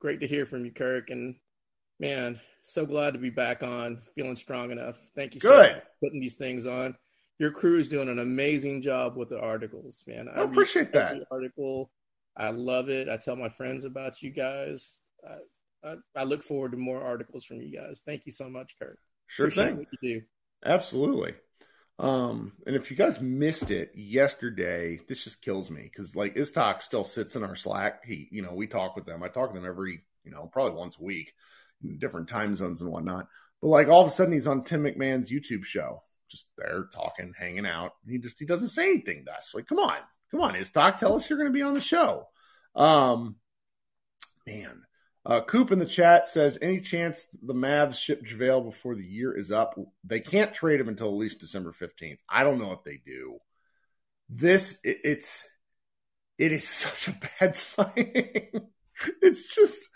Great 0.00 0.20
to 0.20 0.26
hear 0.28 0.44
from 0.44 0.64
you, 0.64 0.70
Kirk. 0.70 1.10
And 1.10 1.36
man, 1.98 2.38
so 2.72 2.86
glad 2.86 3.14
to 3.14 3.18
be 3.18 3.30
back 3.30 3.62
on, 3.62 4.00
feeling 4.14 4.36
strong 4.36 4.70
enough. 4.70 4.96
Thank 5.14 5.34
you 5.34 5.40
so 5.40 5.56
much 5.56 5.68
Good. 5.68 5.82
for 5.82 6.06
putting 6.06 6.20
these 6.20 6.36
things 6.36 6.66
on. 6.66 6.94
Your 7.38 7.50
crew 7.50 7.78
is 7.78 7.88
doing 7.88 8.08
an 8.08 8.18
amazing 8.18 8.82
job 8.82 9.16
with 9.16 9.28
the 9.28 9.38
articles, 9.40 10.02
man. 10.06 10.28
I 10.28 10.40
read 10.40 10.50
appreciate 10.50 10.92
that. 10.92 11.16
Article, 11.30 11.90
I 12.36 12.50
love 12.50 12.88
it. 12.88 13.08
I 13.08 13.16
tell 13.16 13.36
my 13.36 13.48
friends 13.48 13.84
about 13.84 14.22
you 14.22 14.30
guys. 14.30 14.96
I, 15.26 15.88
I, 15.88 15.94
I 16.16 16.24
look 16.24 16.42
forward 16.42 16.72
to 16.72 16.78
more 16.78 17.02
articles 17.02 17.44
from 17.44 17.60
you 17.60 17.70
guys. 17.76 18.02
Thank 18.04 18.26
you 18.26 18.32
so 18.32 18.48
much, 18.48 18.74
Kurt. 18.78 18.98
Sure 19.28 19.46
Appreciate 19.46 19.66
thing. 19.66 19.76
what 19.76 19.86
you 20.00 20.14
do. 20.20 20.22
Absolutely. 20.64 21.34
Um, 22.00 22.52
and 22.66 22.76
if 22.76 22.90
you 22.90 22.96
guys 22.96 23.20
missed 23.20 23.70
it 23.70 23.92
yesterday, 23.94 25.00
this 25.08 25.24
just 25.24 25.42
kills 25.42 25.70
me 25.70 25.82
because 25.82 26.14
like 26.14 26.36
Iztok 26.36 26.80
still 26.82 27.04
sits 27.04 27.34
in 27.34 27.42
our 27.42 27.56
Slack. 27.56 28.04
He, 28.04 28.28
you 28.30 28.42
know, 28.42 28.54
we 28.54 28.66
talk 28.66 28.94
with 28.94 29.04
them. 29.04 29.22
I 29.22 29.28
talk 29.28 29.52
to 29.52 29.58
them 29.58 29.68
every, 29.68 30.04
you 30.24 30.30
know, 30.30 30.48
probably 30.52 30.78
once 30.78 30.96
a 30.98 31.02
week, 31.02 31.32
different 31.98 32.28
time 32.28 32.54
zones 32.54 32.82
and 32.82 32.90
whatnot. 32.90 33.28
But 33.60 33.68
like 33.68 33.88
all 33.88 34.02
of 34.02 34.08
a 34.08 34.10
sudden, 34.10 34.32
he's 34.32 34.46
on 34.46 34.64
Tim 34.64 34.84
McMahon's 34.84 35.30
YouTube 35.30 35.64
show, 35.64 36.02
just 36.30 36.46
there 36.56 36.84
talking, 36.92 37.32
hanging 37.36 37.66
out. 37.66 37.92
He 38.08 38.18
just 38.18 38.38
he 38.38 38.46
doesn't 38.46 38.68
say 38.68 38.90
anything 38.90 39.24
to 39.26 39.32
us. 39.32 39.52
Like, 39.54 39.66
come 39.66 39.78
on, 39.78 39.98
come 40.30 40.40
on, 40.40 40.54
Iztok, 40.54 40.98
tell 40.98 41.14
us 41.14 41.28
you're 41.28 41.38
going 41.38 41.50
to 41.50 41.56
be 41.56 41.62
on 41.62 41.74
the 41.74 41.80
show. 41.80 42.26
Um, 42.74 43.36
man, 44.46 44.82
uh, 45.28 45.42
Coop 45.42 45.72
in 45.72 45.78
the 45.78 45.84
chat 45.84 46.26
says, 46.26 46.58
any 46.62 46.80
chance 46.80 47.26
the 47.42 47.54
Mavs 47.54 47.98
ship 47.98 48.24
JaVale 48.24 48.64
before 48.64 48.94
the 48.94 49.04
year 49.04 49.36
is 49.36 49.50
up? 49.50 49.78
They 50.02 50.20
can't 50.20 50.54
trade 50.54 50.80
him 50.80 50.88
until 50.88 51.08
at 51.08 51.18
least 51.18 51.40
December 51.40 51.72
15th. 51.72 52.18
I 52.28 52.44
don't 52.44 52.58
know 52.58 52.72
if 52.72 52.82
they 52.82 53.00
do. 53.04 53.38
This, 54.30 54.78
it, 54.84 54.98
it's, 55.04 55.46
it 56.38 56.52
is 56.52 56.66
such 56.66 57.08
a 57.08 57.18
bad 57.40 57.56
sign. 57.56 57.92
it's 59.20 59.54
just, 59.54 59.88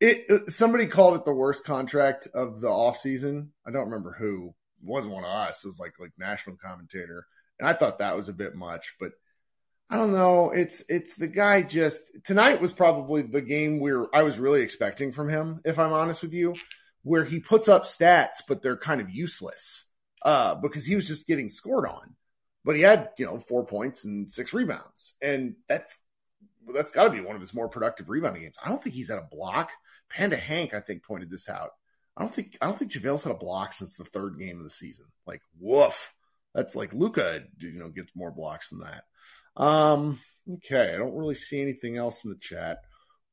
it, 0.00 0.50
somebody 0.50 0.86
called 0.86 1.16
it 1.16 1.24
the 1.24 1.34
worst 1.34 1.64
contract 1.64 2.28
of 2.34 2.60
the 2.60 2.68
offseason. 2.68 3.48
I 3.66 3.70
don't 3.70 3.84
remember 3.84 4.16
who. 4.18 4.54
It 4.82 4.88
wasn't 4.88 5.14
one 5.14 5.24
of 5.24 5.30
us. 5.30 5.64
It 5.64 5.68
was 5.68 5.78
like, 5.78 5.94
like 5.98 6.12
national 6.18 6.56
commentator. 6.56 7.26
And 7.58 7.68
I 7.68 7.74
thought 7.74 7.98
that 7.98 8.16
was 8.16 8.28
a 8.28 8.34
bit 8.34 8.54
much, 8.54 8.94
but 8.98 9.12
I 9.90 9.96
don't 9.96 10.12
know. 10.12 10.50
It's 10.50 10.84
it's 10.88 11.16
the 11.16 11.26
guy 11.26 11.62
just 11.62 12.02
tonight 12.24 12.60
was 12.60 12.72
probably 12.72 13.22
the 13.22 13.42
game 13.42 13.80
where 13.80 14.06
I 14.14 14.22
was 14.22 14.38
really 14.38 14.62
expecting 14.62 15.12
from 15.12 15.28
him, 15.28 15.60
if 15.64 15.78
I'm 15.78 15.92
honest 15.92 16.22
with 16.22 16.32
you, 16.32 16.54
where 17.02 17.24
he 17.24 17.40
puts 17.40 17.68
up 17.68 17.82
stats, 17.82 18.36
but 18.46 18.62
they're 18.62 18.76
kind 18.76 19.00
of 19.00 19.10
useless. 19.10 19.84
Uh, 20.22 20.54
because 20.54 20.84
he 20.84 20.94
was 20.94 21.08
just 21.08 21.26
getting 21.26 21.48
scored 21.48 21.88
on. 21.88 22.14
But 22.62 22.76
he 22.76 22.82
had, 22.82 23.08
you 23.16 23.24
know, 23.24 23.38
four 23.38 23.64
points 23.64 24.04
and 24.04 24.30
six 24.30 24.52
rebounds. 24.52 25.14
And 25.22 25.56
that's 25.66 25.98
that's 26.74 26.90
gotta 26.90 27.10
be 27.10 27.20
one 27.20 27.34
of 27.34 27.40
his 27.40 27.54
more 27.54 27.68
productive 27.68 28.10
rebounding 28.10 28.42
games. 28.42 28.58
I 28.62 28.68
don't 28.68 28.82
think 28.82 28.94
he's 28.94 29.08
had 29.08 29.18
a 29.18 29.28
block. 29.30 29.70
Panda 30.10 30.36
Hank, 30.36 30.74
I 30.74 30.80
think, 30.80 31.04
pointed 31.04 31.30
this 31.30 31.48
out. 31.48 31.70
I 32.16 32.22
don't 32.22 32.34
think 32.34 32.58
I 32.60 32.66
don't 32.66 32.78
think 32.78 32.92
JaVale's 32.92 33.24
had 33.24 33.32
a 33.32 33.38
block 33.38 33.72
since 33.72 33.96
the 33.96 34.04
third 34.04 34.38
game 34.38 34.58
of 34.58 34.64
the 34.64 34.70
season. 34.70 35.06
Like, 35.26 35.42
woof. 35.58 36.12
That's 36.54 36.74
like 36.74 36.92
Luka, 36.92 37.44
you 37.60 37.78
know, 37.78 37.88
gets 37.88 38.16
more 38.16 38.32
blocks 38.32 38.70
than 38.70 38.80
that. 38.80 39.04
Um, 39.56 40.18
okay, 40.54 40.92
I 40.92 40.98
don't 40.98 41.14
really 41.14 41.34
see 41.34 41.60
anything 41.60 41.96
else 41.96 42.24
in 42.24 42.30
the 42.30 42.36
chat. 42.36 42.80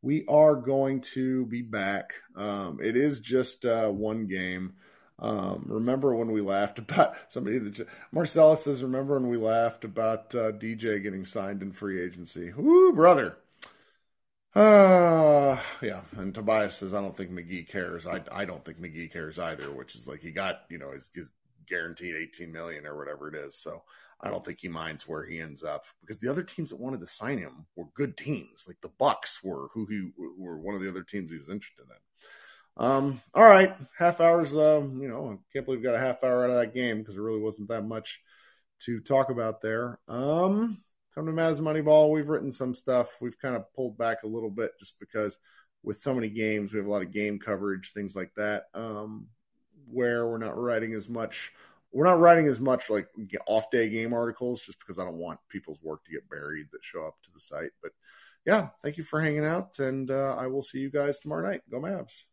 We 0.02 0.26
are 0.28 0.56
going 0.56 1.02
to 1.13 1.46
be 1.48 1.63
back. 1.63 2.13
Um, 2.36 2.80
it 2.82 2.96
is 2.96 3.20
just 3.20 3.66
uh, 3.66 3.90
one 3.90 4.28
game. 4.28 4.74
Um, 5.20 5.66
remember 5.68 6.16
when 6.16 6.32
we 6.32 6.42
laughed 6.42 6.78
about 6.78 7.16
somebody 7.30 7.58
that 7.58 7.88
Marcella 8.12 8.56
says, 8.56 8.84
remember 8.84 9.16
when 9.16 9.30
we 9.30 9.38
laughed 9.38 9.84
about 9.84 10.36
uh, 10.36 10.52
DJ 10.52 11.02
getting 11.02 11.26
signed 11.26 11.63
in 11.63 11.72
free 11.72 12.02
agency? 12.02 12.54
Woo, 12.56 12.94
brother. 12.94 13.38
Uh, 14.56 15.60
yeah. 15.82 16.02
And 16.18 16.34
Tobias 16.34 16.78
says, 16.78 16.94
I 16.94 17.02
don't 17.02 17.16
think 17.16 17.32
McGee 17.32 17.68
cares. 17.68 18.08
I, 18.08 18.22
I 18.32 18.46
don't 18.46 18.64
think 18.66 18.80
McGee 18.80 19.12
cares 19.12 19.38
either, 19.38 19.72
which 19.72 19.96
is 19.96 20.08
like 20.08 20.22
he 20.22 20.32
got, 20.32 20.62
you 20.70 20.78
know, 20.78 20.92
his, 20.92 21.10
his 21.14 21.34
guaranteed 21.68 22.16
18 22.16 22.52
million 22.52 22.86
or 22.86 22.98
whatever 22.98 23.28
it 23.28 23.36
is. 23.36 23.56
So 23.56 23.84
I 24.20 24.30
don't 24.30 24.44
think 24.44 24.60
he 24.60 24.68
minds 24.68 25.08
where 25.08 25.26
he 25.26 25.40
ends 25.40 25.64
up 25.64 25.86
because 26.02 26.20
the 26.20 26.30
other 26.30 26.44
teams 26.44 26.72
that 26.72 26.80
wanted 26.80 27.02
to 27.02 27.08
sign 27.08 27.38
him 27.38 27.66
were 27.76 27.86
good 27.94 28.18
teams. 28.18 28.66
Like 28.68 28.82
the 28.82 28.90
Bucks 28.98 29.44
were 29.44 29.68
who 29.74 29.86
he 29.86 30.10
were 30.38 30.58
one 30.58 30.74
of 30.76 30.82
the 30.82 30.90
other 30.90 31.04
teams 31.04 31.32
he 31.32 31.38
was 31.38 31.50
interested 31.50 31.84
in. 31.84 31.98
Um, 32.86 33.22
all 33.34 33.44
right, 33.44 33.76
half 33.98 34.22
hours. 34.22 34.56
Uh, 34.56 34.82
you 34.82 35.08
know, 35.08 35.32
I 35.32 35.38
can't 35.54 35.66
believe 35.66 35.82
we 35.82 35.86
got 35.86 35.96
a 35.96 36.00
half 36.00 36.24
hour 36.24 36.44
out 36.44 36.52
of 36.52 36.58
that 36.58 36.74
game 36.74 37.00
because 37.00 37.16
there 37.16 37.24
really 37.24 37.42
wasn't 37.42 37.70
that 37.70 37.86
much 37.86 38.22
to 38.82 39.00
talk 39.00 39.30
about 39.30 39.62
there. 39.62 40.00
Um, 40.08 40.78
come 41.17 41.25
to 41.25 41.32
Mavs 41.32 41.60
Moneyball. 41.60 42.12
We've 42.12 42.30
written 42.30 42.51
some 42.51 42.75
stuff. 42.75 43.17
We've 43.19 43.39
kind 43.39 43.56
of 43.56 43.73
pulled 43.73 43.97
back 43.97 44.21
a 44.21 44.27
little 44.27 44.51
bit 44.51 44.73
just 44.77 44.99
because 44.99 45.39
with 45.82 45.97
so 45.97 46.13
many 46.13 46.30
games, 46.30 46.71
we 46.71 46.77
have 46.77 46.86
a 46.86 46.91
lot 46.91 47.01
of 47.01 47.12
game 47.12 47.39
coverage, 47.39 47.91
things 47.91 48.15
like 48.15 48.32
that. 48.36 48.65
Um, 48.75 49.25
where 49.89 50.27
we're 50.27 50.38
not 50.38 50.58
writing 50.58 50.93
as 50.93 51.10
much 51.10 51.53
we're 51.93 52.06
not 52.06 52.19
writing 52.19 52.45
as 52.47 52.60
much 52.60 52.89
like 52.89 53.08
off 53.47 53.71
day 53.71 53.89
game 53.89 54.13
articles 54.13 54.62
just 54.62 54.77
because 54.80 54.99
I 54.99 55.06
don't 55.06 55.17
want 55.17 55.39
people's 55.49 55.82
work 55.82 56.03
to 56.03 56.12
get 56.12 56.30
buried 56.30 56.67
that 56.71 56.84
show 56.84 57.08
up 57.08 57.15
to 57.23 57.32
the 57.34 57.39
site. 57.39 57.71
But 57.82 57.93
yeah, 58.45 58.67
thank 58.84 58.97
you 58.97 59.03
for 59.03 59.21
hanging 59.21 59.45
out, 59.45 59.80
and 59.80 60.12
uh, 60.12 60.36
I 60.38 60.47
will 60.47 60.62
see 60.62 60.80
you 60.80 60.91
guys 60.91 61.19
tomorrow 61.19 61.49
night. 61.49 61.62
Go 61.71 61.80
Mavs. 61.80 62.25